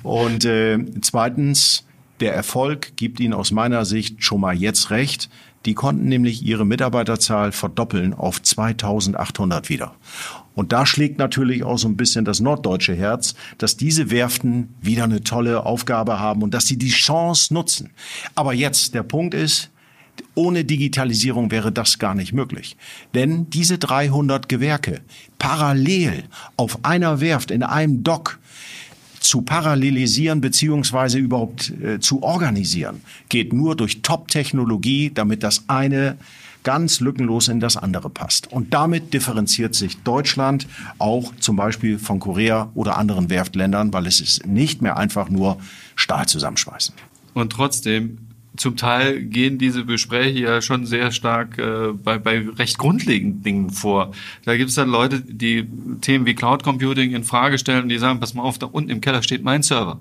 Und 0.03 0.45
äh, 0.45 0.79
zweitens, 1.01 1.87
der 2.21 2.35
Erfolg 2.35 2.95
gibt 2.97 3.21
ihnen 3.21 3.33
aus 3.33 3.53
meiner 3.53 3.87
Sicht 3.87 4.23
schon 4.23 4.43
mal 4.43 4.55
jetzt 4.55 4.91
recht. 4.91 5.31
Die 5.65 5.73
konnten 5.73 6.09
nämlich 6.09 6.45
ihre 6.45 6.67
Mitarbeiterzahl 6.67 7.53
verdoppeln 7.53 8.13
auf 8.13 8.43
2800 8.43 9.71
wieder. 9.71 9.95
Und 10.55 10.73
da 10.73 10.85
schlägt 10.85 11.19
natürlich 11.19 11.65
auch 11.65 11.79
so 11.79 11.89
ein 11.89 11.97
bisschen 11.97 12.27
das 12.27 12.41
norddeutsche 12.41 12.95
Herz, 12.95 13.35
dass 13.57 13.79
diese 13.79 14.11
Werften 14.11 14.75
wieder 14.83 15.05
eine 15.05 15.23
tolle 15.23 15.65
Aufgabe 15.65 16.21
haben 16.21 16.43
und 16.43 16.53
dass 16.53 16.67
sie 16.67 16.77
die 16.77 16.91
Chance 16.91 17.55
nutzen. 17.55 17.91
Aber 18.35 18.53
jetzt, 18.53 18.95
der 18.95 19.05
Punkt 19.05 19.33
ist, 19.33 19.71
ohne 20.39 20.65
Digitalisierung 20.65 21.51
wäre 21.51 21.73
das 21.73 21.99
gar 21.99 22.15
nicht 22.15 22.33
möglich. 22.33 22.77
Denn 23.13 23.51
diese 23.51 23.77
300 23.77 24.49
Gewerke 24.49 25.01
parallel 25.41 26.23
auf 26.57 26.85
einer 26.85 27.21
Werft 27.21 27.51
in 27.51 27.65
einem 27.65 28.05
Dock 28.05 28.39
zu 29.19 29.43
parallelisieren 29.43 30.41
beziehungsweise 30.41 31.19
überhaupt 31.19 31.71
äh, 31.83 31.99
zu 31.99 32.23
organisieren, 32.23 33.01
geht 33.29 33.53
nur 33.53 33.75
durch 33.75 34.01
Top-Technologie, 34.03 35.11
damit 35.13 35.43
das 35.43 35.65
eine 35.67 36.17
ganz 36.63 37.01
lückenlos 37.01 37.49
in 37.49 37.59
das 37.59 37.77
andere 37.77 38.09
passt. 38.09 38.53
Und 38.53 38.73
damit 38.73 39.13
differenziert 39.15 39.75
sich 39.75 39.97
Deutschland 40.03 40.69
auch 40.99 41.33
zum 41.41 41.57
Beispiel 41.57 41.99
von 41.99 42.21
Korea 42.21 42.71
oder 42.75 42.97
anderen 42.97 43.29
Werftländern, 43.29 43.93
weil 43.93 44.07
es 44.07 44.21
ist 44.21 44.47
nicht 44.47 44.83
mehr 44.83 44.97
einfach 44.99 45.31
nur 45.31 45.59
Stahl 45.97 46.27
zusammenschweißen. 46.27 46.95
Und 47.35 47.51
trotzdem 47.51 48.19
zum 48.59 48.77
Teil 48.77 49.23
gehen 49.23 49.57
diese 49.57 49.85
Gespräche 49.85 50.41
ja 50.41 50.61
schon 50.61 50.85
sehr 50.85 51.13
stark 51.13 51.59
äh, 51.59 51.93
bei, 51.93 52.19
bei 52.19 52.47
recht 52.49 52.77
grundlegenden 52.77 53.43
Dingen 53.43 53.71
vor. 53.71 54.13
Da 54.45 54.57
gibt 54.57 54.71
es 54.71 54.77
dann 54.77 54.89
Leute, 54.89 55.21
die 55.21 55.67
Themen 56.01 56.27
wie 56.27 56.35
Cloud 56.35 56.65
Computing 56.65 57.15
in 57.15 57.25
Frage 57.25 57.59
stellen 57.59 57.85
und 57.85 57.89
die 57.89 57.99
sagen, 57.99 58.21
pass 58.21 58.35
mal 58.35 58.43
auf, 58.43 58.59
da 58.59 58.67
unten 58.67 58.91
im 58.91 59.01
Keller 59.01 59.23
steht 59.23 59.45
mein 59.45 59.63
Server. 59.63 60.01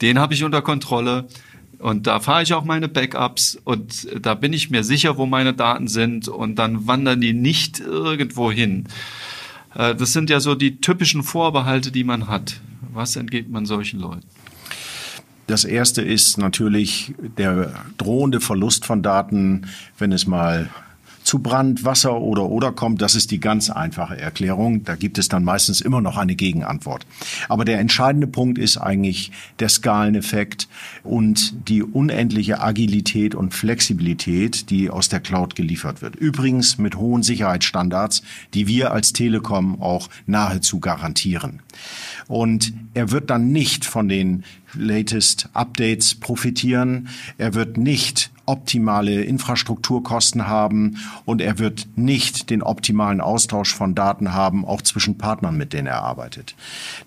Den 0.00 0.18
habe 0.18 0.34
ich 0.34 0.42
unter 0.44 0.62
Kontrolle. 0.62 1.28
Und 1.78 2.06
da 2.06 2.18
fahre 2.20 2.42
ich 2.42 2.54
auch 2.54 2.64
meine 2.64 2.88
Backups 2.88 3.58
und 3.62 4.08
da 4.18 4.34
bin 4.34 4.54
ich 4.54 4.70
mir 4.70 4.84
sicher, 4.84 5.18
wo 5.18 5.26
meine 5.26 5.52
Daten 5.52 5.86
sind 5.86 6.28
und 6.28 6.58
dann 6.58 6.86
wandern 6.86 7.20
die 7.20 7.34
nicht 7.34 7.80
irgendwo 7.80 8.50
hin. 8.50 8.86
Äh, 9.74 9.94
das 9.94 10.14
sind 10.14 10.30
ja 10.30 10.40
so 10.40 10.54
die 10.54 10.80
typischen 10.80 11.22
Vorbehalte, 11.22 11.92
die 11.92 12.04
man 12.04 12.28
hat. 12.28 12.60
Was 12.94 13.16
entgeht 13.16 13.50
man 13.50 13.66
solchen 13.66 14.00
Leuten? 14.00 14.26
Das 15.46 15.64
erste 15.64 16.00
ist 16.02 16.38
natürlich 16.38 17.14
der 17.18 17.72
drohende 17.98 18.40
Verlust 18.40 18.86
von 18.86 19.02
Daten, 19.02 19.66
wenn 19.98 20.12
es 20.12 20.26
mal 20.26 20.70
zu 21.24 21.38
Brand, 21.38 21.84
Wasser 21.84 22.20
oder 22.20 22.44
oder 22.50 22.70
kommt, 22.70 23.02
das 23.02 23.14
ist 23.14 23.30
die 23.30 23.40
ganz 23.40 23.70
einfache 23.70 24.18
Erklärung. 24.18 24.84
Da 24.84 24.94
gibt 24.94 25.18
es 25.18 25.28
dann 25.28 25.42
meistens 25.42 25.80
immer 25.80 26.00
noch 26.00 26.16
eine 26.16 26.36
Gegenantwort. 26.36 27.06
Aber 27.48 27.64
der 27.64 27.80
entscheidende 27.80 28.26
Punkt 28.26 28.58
ist 28.58 28.76
eigentlich 28.76 29.32
der 29.58 29.70
Skaleneffekt 29.70 30.68
und 31.02 31.54
die 31.68 31.82
unendliche 31.82 32.60
Agilität 32.60 33.34
und 33.34 33.54
Flexibilität, 33.54 34.70
die 34.70 34.90
aus 34.90 35.08
der 35.08 35.20
Cloud 35.20 35.56
geliefert 35.56 36.02
wird. 36.02 36.14
Übrigens 36.14 36.78
mit 36.78 36.96
hohen 36.96 37.22
Sicherheitsstandards, 37.22 38.22
die 38.52 38.66
wir 38.66 38.92
als 38.92 39.14
Telekom 39.14 39.80
auch 39.80 40.10
nahezu 40.26 40.78
garantieren. 40.78 41.60
Und 42.28 42.72
er 42.92 43.10
wird 43.10 43.30
dann 43.30 43.50
nicht 43.50 43.84
von 43.86 44.08
den 44.08 44.44
latest 44.74 45.48
Updates 45.54 46.14
profitieren. 46.14 47.08
Er 47.38 47.54
wird 47.54 47.76
nicht 47.76 48.30
optimale 48.46 49.22
Infrastrukturkosten 49.22 50.46
haben 50.46 50.98
und 51.24 51.40
er 51.40 51.58
wird 51.58 51.86
nicht 51.96 52.50
den 52.50 52.62
optimalen 52.62 53.20
Austausch 53.20 53.74
von 53.74 53.94
Daten 53.94 54.32
haben, 54.32 54.64
auch 54.64 54.82
zwischen 54.82 55.18
Partnern, 55.18 55.56
mit 55.56 55.72
denen 55.72 55.86
er 55.86 56.02
arbeitet. 56.02 56.54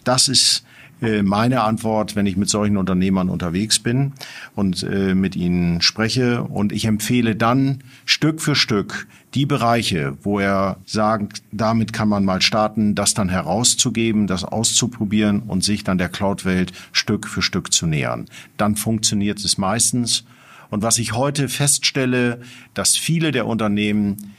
Das 0.04 0.28
ist 0.28 0.64
äh, 1.02 1.22
meine 1.22 1.62
Antwort, 1.62 2.16
wenn 2.16 2.26
ich 2.26 2.38
mit 2.38 2.50
solchen 2.50 2.78
Unternehmern 2.78 3.30
unterwegs 3.30 3.80
bin 3.80 4.14
und 4.56 4.84
äh, 4.84 5.14
mit 5.14 5.36
ihnen 5.36 5.82
spreche. 5.82 6.44
Und 6.44 6.72
ich 6.72 6.86
empfehle 6.86 7.36
dann 7.36 7.84
Stück 8.06 8.42
für 8.42 8.56
Stück 8.56 9.08
die 9.34 9.46
Bereiche, 9.46 10.18
wo 10.24 10.40
er 10.40 10.78
sagt, 10.86 11.44
damit 11.52 11.94
kann 11.94 12.10
man 12.10 12.26
mal 12.26 12.42
starten, 12.42 12.96
das 12.96 13.14
dann 13.14 13.30
herauszugeben, 13.30 14.26
das 14.26 14.44
auszuprobieren 14.44 15.42
und 15.42 15.64
sich 15.64 15.84
dann 15.84 16.00
der 16.00 16.10
Cloud-Welt 16.10 16.72
Stück 16.92 17.28
für 17.28 17.42
Stück 17.42 17.72
zu 17.72 17.86
nähern. 17.86 18.26
Dann 18.58 18.76
funktioniert 18.76 19.44
es 19.44 19.58
meistens. 19.58 20.24
Und 20.70 20.84
was 20.84 20.98
ich 20.98 21.14
heute 21.14 21.50
feststelle, 21.50 22.42
dass 22.74 22.98
viele 22.98 23.32
der 23.32 23.48
Unternehmen 23.48 24.36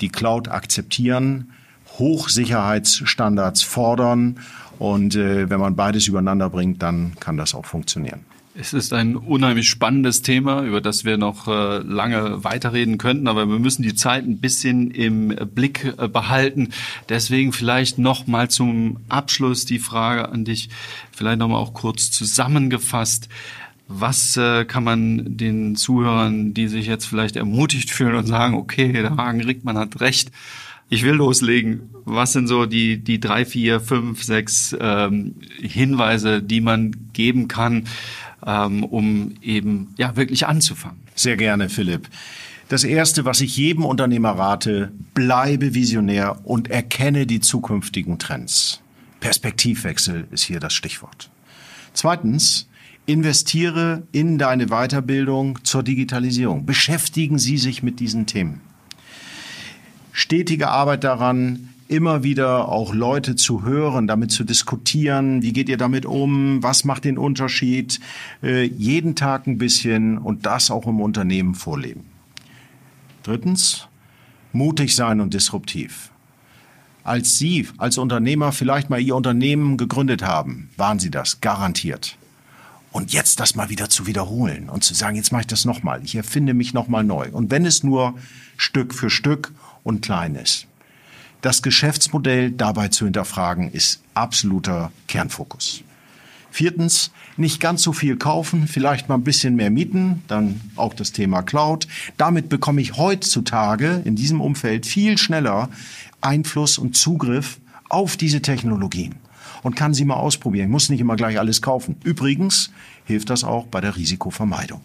die 0.00 0.08
Cloud 0.08 0.48
akzeptieren, 0.48 1.52
Hochsicherheitsstandards 1.98 3.62
fordern 3.62 4.40
und 4.78 5.16
äh, 5.16 5.50
wenn 5.50 5.60
man 5.60 5.74
beides 5.74 6.06
übereinander 6.06 6.50
bringt, 6.50 6.82
dann 6.82 7.16
kann 7.18 7.36
das 7.36 7.54
auch 7.54 7.66
funktionieren. 7.66 8.20
Es 8.60 8.72
ist 8.72 8.92
ein 8.92 9.14
unheimlich 9.14 9.68
spannendes 9.68 10.22
Thema, 10.22 10.62
über 10.62 10.80
das 10.80 11.04
wir 11.04 11.16
noch 11.16 11.46
äh, 11.46 11.78
lange 11.78 12.42
weiterreden 12.42 12.98
könnten, 12.98 13.28
aber 13.28 13.48
wir 13.48 13.60
müssen 13.60 13.82
die 13.82 13.94
Zeit 13.94 14.24
ein 14.24 14.40
bisschen 14.40 14.90
im 14.90 15.28
Blick 15.28 15.94
äh, 15.96 16.08
behalten. 16.08 16.70
Deswegen 17.08 17.52
vielleicht 17.52 17.98
noch 17.98 18.26
mal 18.26 18.50
zum 18.50 18.98
Abschluss 19.08 19.64
die 19.64 19.78
Frage 19.78 20.28
an 20.30 20.44
dich, 20.44 20.70
vielleicht 21.12 21.38
noch 21.38 21.46
mal 21.46 21.58
auch 21.58 21.72
kurz 21.72 22.10
zusammengefasst. 22.10 23.28
Was 23.88 24.36
äh, 24.36 24.66
kann 24.66 24.84
man 24.84 25.36
den 25.38 25.74
Zuhörern, 25.74 26.52
die 26.52 26.68
sich 26.68 26.86
jetzt 26.86 27.06
vielleicht 27.06 27.36
ermutigt 27.36 27.90
fühlen 27.90 28.16
und 28.16 28.26
sagen, 28.26 28.54
okay, 28.54 28.92
der 28.92 29.16
Hagen 29.16 29.40
Rickmann 29.40 29.78
hat 29.78 30.00
recht, 30.00 30.30
ich 30.90 31.02
will 31.02 31.14
loslegen. 31.14 31.90
Was 32.04 32.32
sind 32.32 32.48
so 32.48 32.66
die, 32.66 32.98
die 32.98 33.20
drei, 33.20 33.44
vier, 33.44 33.80
fünf, 33.80 34.22
sechs 34.22 34.76
ähm, 34.78 35.34
Hinweise, 35.60 36.42
die 36.42 36.60
man 36.60 36.94
geben 37.12 37.48
kann, 37.48 37.84
ähm, 38.46 38.84
um 38.84 39.34
eben 39.42 39.94
ja 39.96 40.16
wirklich 40.16 40.46
anzufangen? 40.46 40.98
Sehr 41.14 41.36
gerne, 41.36 41.68
Philipp. 41.68 42.08
Das 42.68 42.84
Erste, 42.84 43.24
was 43.24 43.40
ich 43.40 43.56
jedem 43.56 43.84
Unternehmer 43.84 44.32
rate, 44.32 44.92
bleibe 45.14 45.74
visionär 45.74 46.40
und 46.44 46.70
erkenne 46.70 47.26
die 47.26 47.40
zukünftigen 47.40 48.18
Trends. 48.18 48.82
Perspektivwechsel 49.20 50.28
ist 50.30 50.44
hier 50.44 50.60
das 50.60 50.74
Stichwort. 50.74 51.30
Zweitens, 51.94 52.67
investiere 53.08 54.06
in 54.12 54.38
deine 54.38 54.66
Weiterbildung 54.66 55.64
zur 55.64 55.82
Digitalisierung. 55.82 56.64
Beschäftigen 56.66 57.38
Sie 57.38 57.58
sich 57.58 57.82
mit 57.82 57.98
diesen 57.98 58.26
Themen 58.26 58.60
stetige 60.18 60.68
Arbeit 60.68 61.04
daran, 61.04 61.68
immer 61.86 62.24
wieder 62.24 62.68
auch 62.68 62.92
Leute 62.92 63.36
zu 63.36 63.62
hören, 63.62 64.08
damit 64.08 64.32
zu 64.32 64.42
diskutieren, 64.42 65.42
wie 65.42 65.52
geht 65.52 65.68
ihr 65.68 65.76
damit 65.76 66.06
um, 66.06 66.60
was 66.60 66.84
macht 66.84 67.04
den 67.04 67.16
Unterschied, 67.16 68.00
äh, 68.42 68.64
jeden 68.64 69.14
Tag 69.14 69.46
ein 69.46 69.58
bisschen 69.58 70.18
und 70.18 70.44
das 70.44 70.72
auch 70.72 70.88
im 70.88 71.00
Unternehmen 71.00 71.54
vorleben. 71.54 72.04
Drittens, 73.22 73.86
mutig 74.52 74.96
sein 74.96 75.20
und 75.20 75.34
disruptiv. 75.34 76.10
Als 77.04 77.38
Sie 77.38 77.68
als 77.78 77.96
Unternehmer 77.96 78.50
vielleicht 78.50 78.90
mal 78.90 79.00
Ihr 79.00 79.14
Unternehmen 79.14 79.76
gegründet 79.76 80.22
haben, 80.22 80.68
waren 80.76 80.98
Sie 80.98 81.10
das, 81.10 81.40
garantiert. 81.40 82.18
Und 82.98 83.12
jetzt 83.12 83.38
das 83.38 83.54
mal 83.54 83.70
wieder 83.70 83.88
zu 83.88 84.08
wiederholen 84.08 84.68
und 84.68 84.82
zu 84.82 84.92
sagen, 84.92 85.14
jetzt 85.14 85.30
mache 85.30 85.42
ich 85.42 85.46
das 85.46 85.64
nochmal, 85.64 86.02
ich 86.02 86.16
erfinde 86.16 86.52
mich 86.52 86.74
nochmal 86.74 87.04
neu. 87.04 87.28
Und 87.30 87.48
wenn 87.48 87.64
es 87.64 87.84
nur 87.84 88.18
Stück 88.56 88.92
für 88.92 89.08
Stück 89.08 89.52
und 89.84 90.02
Kleines. 90.02 90.66
Das 91.40 91.62
Geschäftsmodell 91.62 92.50
dabei 92.50 92.88
zu 92.88 93.04
hinterfragen, 93.04 93.70
ist 93.70 94.02
absoluter 94.14 94.90
Kernfokus. 95.06 95.84
Viertens, 96.50 97.12
nicht 97.36 97.60
ganz 97.60 97.84
so 97.84 97.92
viel 97.92 98.16
kaufen, 98.16 98.66
vielleicht 98.66 99.08
mal 99.08 99.14
ein 99.14 99.22
bisschen 99.22 99.54
mehr 99.54 99.70
mieten, 99.70 100.24
dann 100.26 100.60
auch 100.74 100.92
das 100.92 101.12
Thema 101.12 101.42
Cloud. 101.42 101.86
Damit 102.16 102.48
bekomme 102.48 102.80
ich 102.80 102.96
heutzutage 102.96 104.02
in 104.06 104.16
diesem 104.16 104.40
Umfeld 104.40 104.86
viel 104.86 105.18
schneller 105.18 105.68
Einfluss 106.20 106.78
und 106.78 106.96
Zugriff 106.96 107.60
auf 107.88 108.16
diese 108.16 108.42
Technologien 108.42 109.14
und 109.62 109.76
kann 109.76 109.94
sie 109.94 110.04
mal 110.04 110.16
ausprobieren. 110.16 110.66
Ich 110.66 110.72
muss 110.72 110.88
nicht 110.88 111.00
immer 111.00 111.16
gleich 111.16 111.38
alles 111.38 111.62
kaufen. 111.62 111.96
Übrigens 112.04 112.70
hilft 113.04 113.30
das 113.30 113.44
auch 113.44 113.66
bei 113.66 113.80
der 113.80 113.96
Risikovermeidung. 113.96 114.80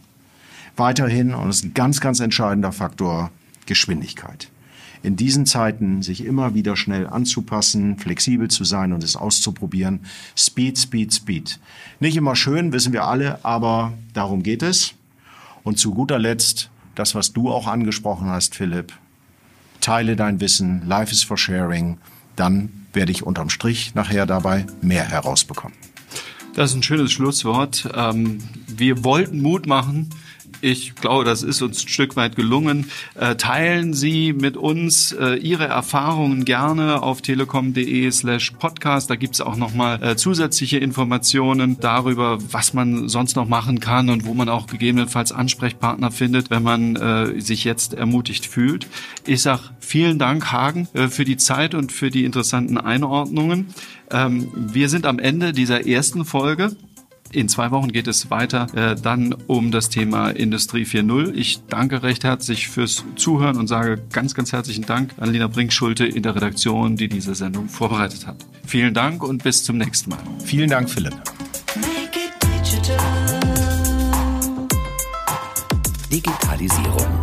Weiterhin, 0.75 1.33
und 1.33 1.47
das 1.47 1.57
ist 1.57 1.65
ein 1.65 1.73
ganz, 1.73 2.01
ganz 2.01 2.19
entscheidender 2.19 2.71
Faktor, 2.71 3.31
Geschwindigkeit 3.65 4.49
in 5.03 5.17
diesen 5.17 5.45
Zeiten 5.45 6.01
sich 6.01 6.25
immer 6.25 6.55
wieder 6.55 6.77
schnell 6.77 7.07
anzupassen, 7.07 7.97
flexibel 7.99 8.47
zu 8.49 8.63
sein 8.63 8.93
und 8.93 9.03
es 9.03 9.17
auszuprobieren. 9.17 9.99
Speed, 10.35 10.77
Speed, 10.79 11.13
Speed. 11.13 11.59
Nicht 11.99 12.15
immer 12.15 12.35
schön, 12.35 12.71
wissen 12.71 12.93
wir 12.93 13.03
alle, 13.03 13.43
aber 13.43 13.93
darum 14.13 14.41
geht 14.41 14.63
es. 14.63 14.93
Und 15.63 15.77
zu 15.77 15.93
guter 15.93 16.17
Letzt, 16.17 16.69
das, 16.95 17.15
was 17.15 17.33
du 17.33 17.51
auch 17.51 17.67
angesprochen 17.67 18.29
hast, 18.29 18.55
Philipp, 18.55 18.93
teile 19.81 20.15
dein 20.15 20.39
Wissen, 20.39 20.87
Life 20.87 21.11
is 21.11 21.23
for 21.23 21.37
Sharing, 21.37 21.97
dann 22.37 22.82
werde 22.93 23.11
ich 23.11 23.23
unterm 23.23 23.49
Strich 23.49 23.95
nachher 23.95 24.25
dabei 24.25 24.65
mehr 24.81 25.03
herausbekommen. 25.03 25.77
Das 26.55 26.71
ist 26.71 26.75
ein 26.75 26.83
schönes 26.83 27.11
Schlusswort. 27.11 27.89
Ähm, 27.95 28.37
wir 28.67 29.03
wollten 29.03 29.41
Mut 29.41 29.65
machen. 29.65 30.09
Ich 30.63 30.95
glaube, 30.95 31.25
das 31.25 31.43
ist 31.43 31.61
uns 31.61 31.83
ein 31.83 31.89
Stück 31.89 32.15
weit 32.15 32.37
gelungen. 32.37 32.89
Äh, 33.15 33.35
teilen 33.35 33.93
Sie 33.93 34.31
mit 34.31 34.55
uns 34.55 35.11
äh, 35.11 35.35
Ihre 35.35 35.65
Erfahrungen 35.65 36.45
gerne 36.45 37.03
auf 37.03 37.21
telekom.de 37.21 38.09
slash 38.11 38.51
podcast. 38.51 39.09
Da 39.09 39.17
gibt's 39.17 39.41
auch 39.41 39.57
nochmal 39.57 40.01
äh, 40.01 40.15
zusätzliche 40.15 40.77
Informationen 40.77 41.81
darüber, 41.81 42.37
was 42.53 42.73
man 42.73 43.09
sonst 43.09 43.35
noch 43.35 43.49
machen 43.49 43.81
kann 43.81 44.09
und 44.09 44.23
wo 44.23 44.33
man 44.33 44.47
auch 44.47 44.67
gegebenenfalls 44.67 45.33
Ansprechpartner 45.33 46.11
findet, 46.11 46.49
wenn 46.49 46.63
man 46.63 46.95
äh, 46.95 47.41
sich 47.41 47.65
jetzt 47.65 47.93
ermutigt 47.93 48.45
fühlt. 48.45 48.87
Ich 49.27 49.41
sag 49.41 49.71
vielen 49.81 50.17
Dank, 50.17 50.53
Hagen, 50.53 50.87
äh, 50.93 51.09
für 51.09 51.25
die 51.25 51.35
Zeit 51.35 51.75
und 51.75 51.91
für 51.91 52.09
die 52.09 52.23
interessanten 52.23 52.77
Einordnungen. 52.77 53.73
Ähm, 54.11 54.49
wir 54.55 54.87
sind 54.87 55.05
am 55.05 55.19
Ende 55.19 55.51
dieser 55.51 55.85
ersten 55.85 56.23
Folge. 56.23 56.73
In 57.33 57.49
zwei 57.49 57.71
Wochen 57.71 57.91
geht 57.91 58.07
es 58.07 58.29
weiter 58.29 58.67
äh, 58.75 58.95
dann 58.95 59.33
um 59.47 59.71
das 59.71 59.89
Thema 59.89 60.29
Industrie 60.29 60.83
4.0. 60.83 61.33
Ich 61.33 61.61
danke 61.67 62.03
recht 62.03 62.23
herzlich 62.23 62.67
fürs 62.67 63.03
Zuhören 63.15 63.57
und 63.57 63.65
sage 63.65 63.99
ganz, 64.11 64.35
ganz 64.35 64.51
herzlichen 64.51 64.85
Dank 64.85 65.15
an 65.17 65.31
Lina 65.33 65.47
Brinkschulte 65.47 66.05
in 66.05 66.21
der 66.21 66.35
Redaktion, 66.35 66.95
die 66.95 67.07
diese 67.07 67.33
Sendung 67.33 67.69
vorbereitet 67.69 68.27
hat. 68.27 68.37
Vielen 68.67 68.93
Dank 68.93 69.23
und 69.23 69.43
bis 69.43 69.63
zum 69.63 69.79
nächsten 69.79 70.11
Mal. 70.11 70.19
Vielen 70.45 70.69
Dank, 70.69 70.91
Philipp. 70.91 71.15
Digitalisierung. 76.11 77.22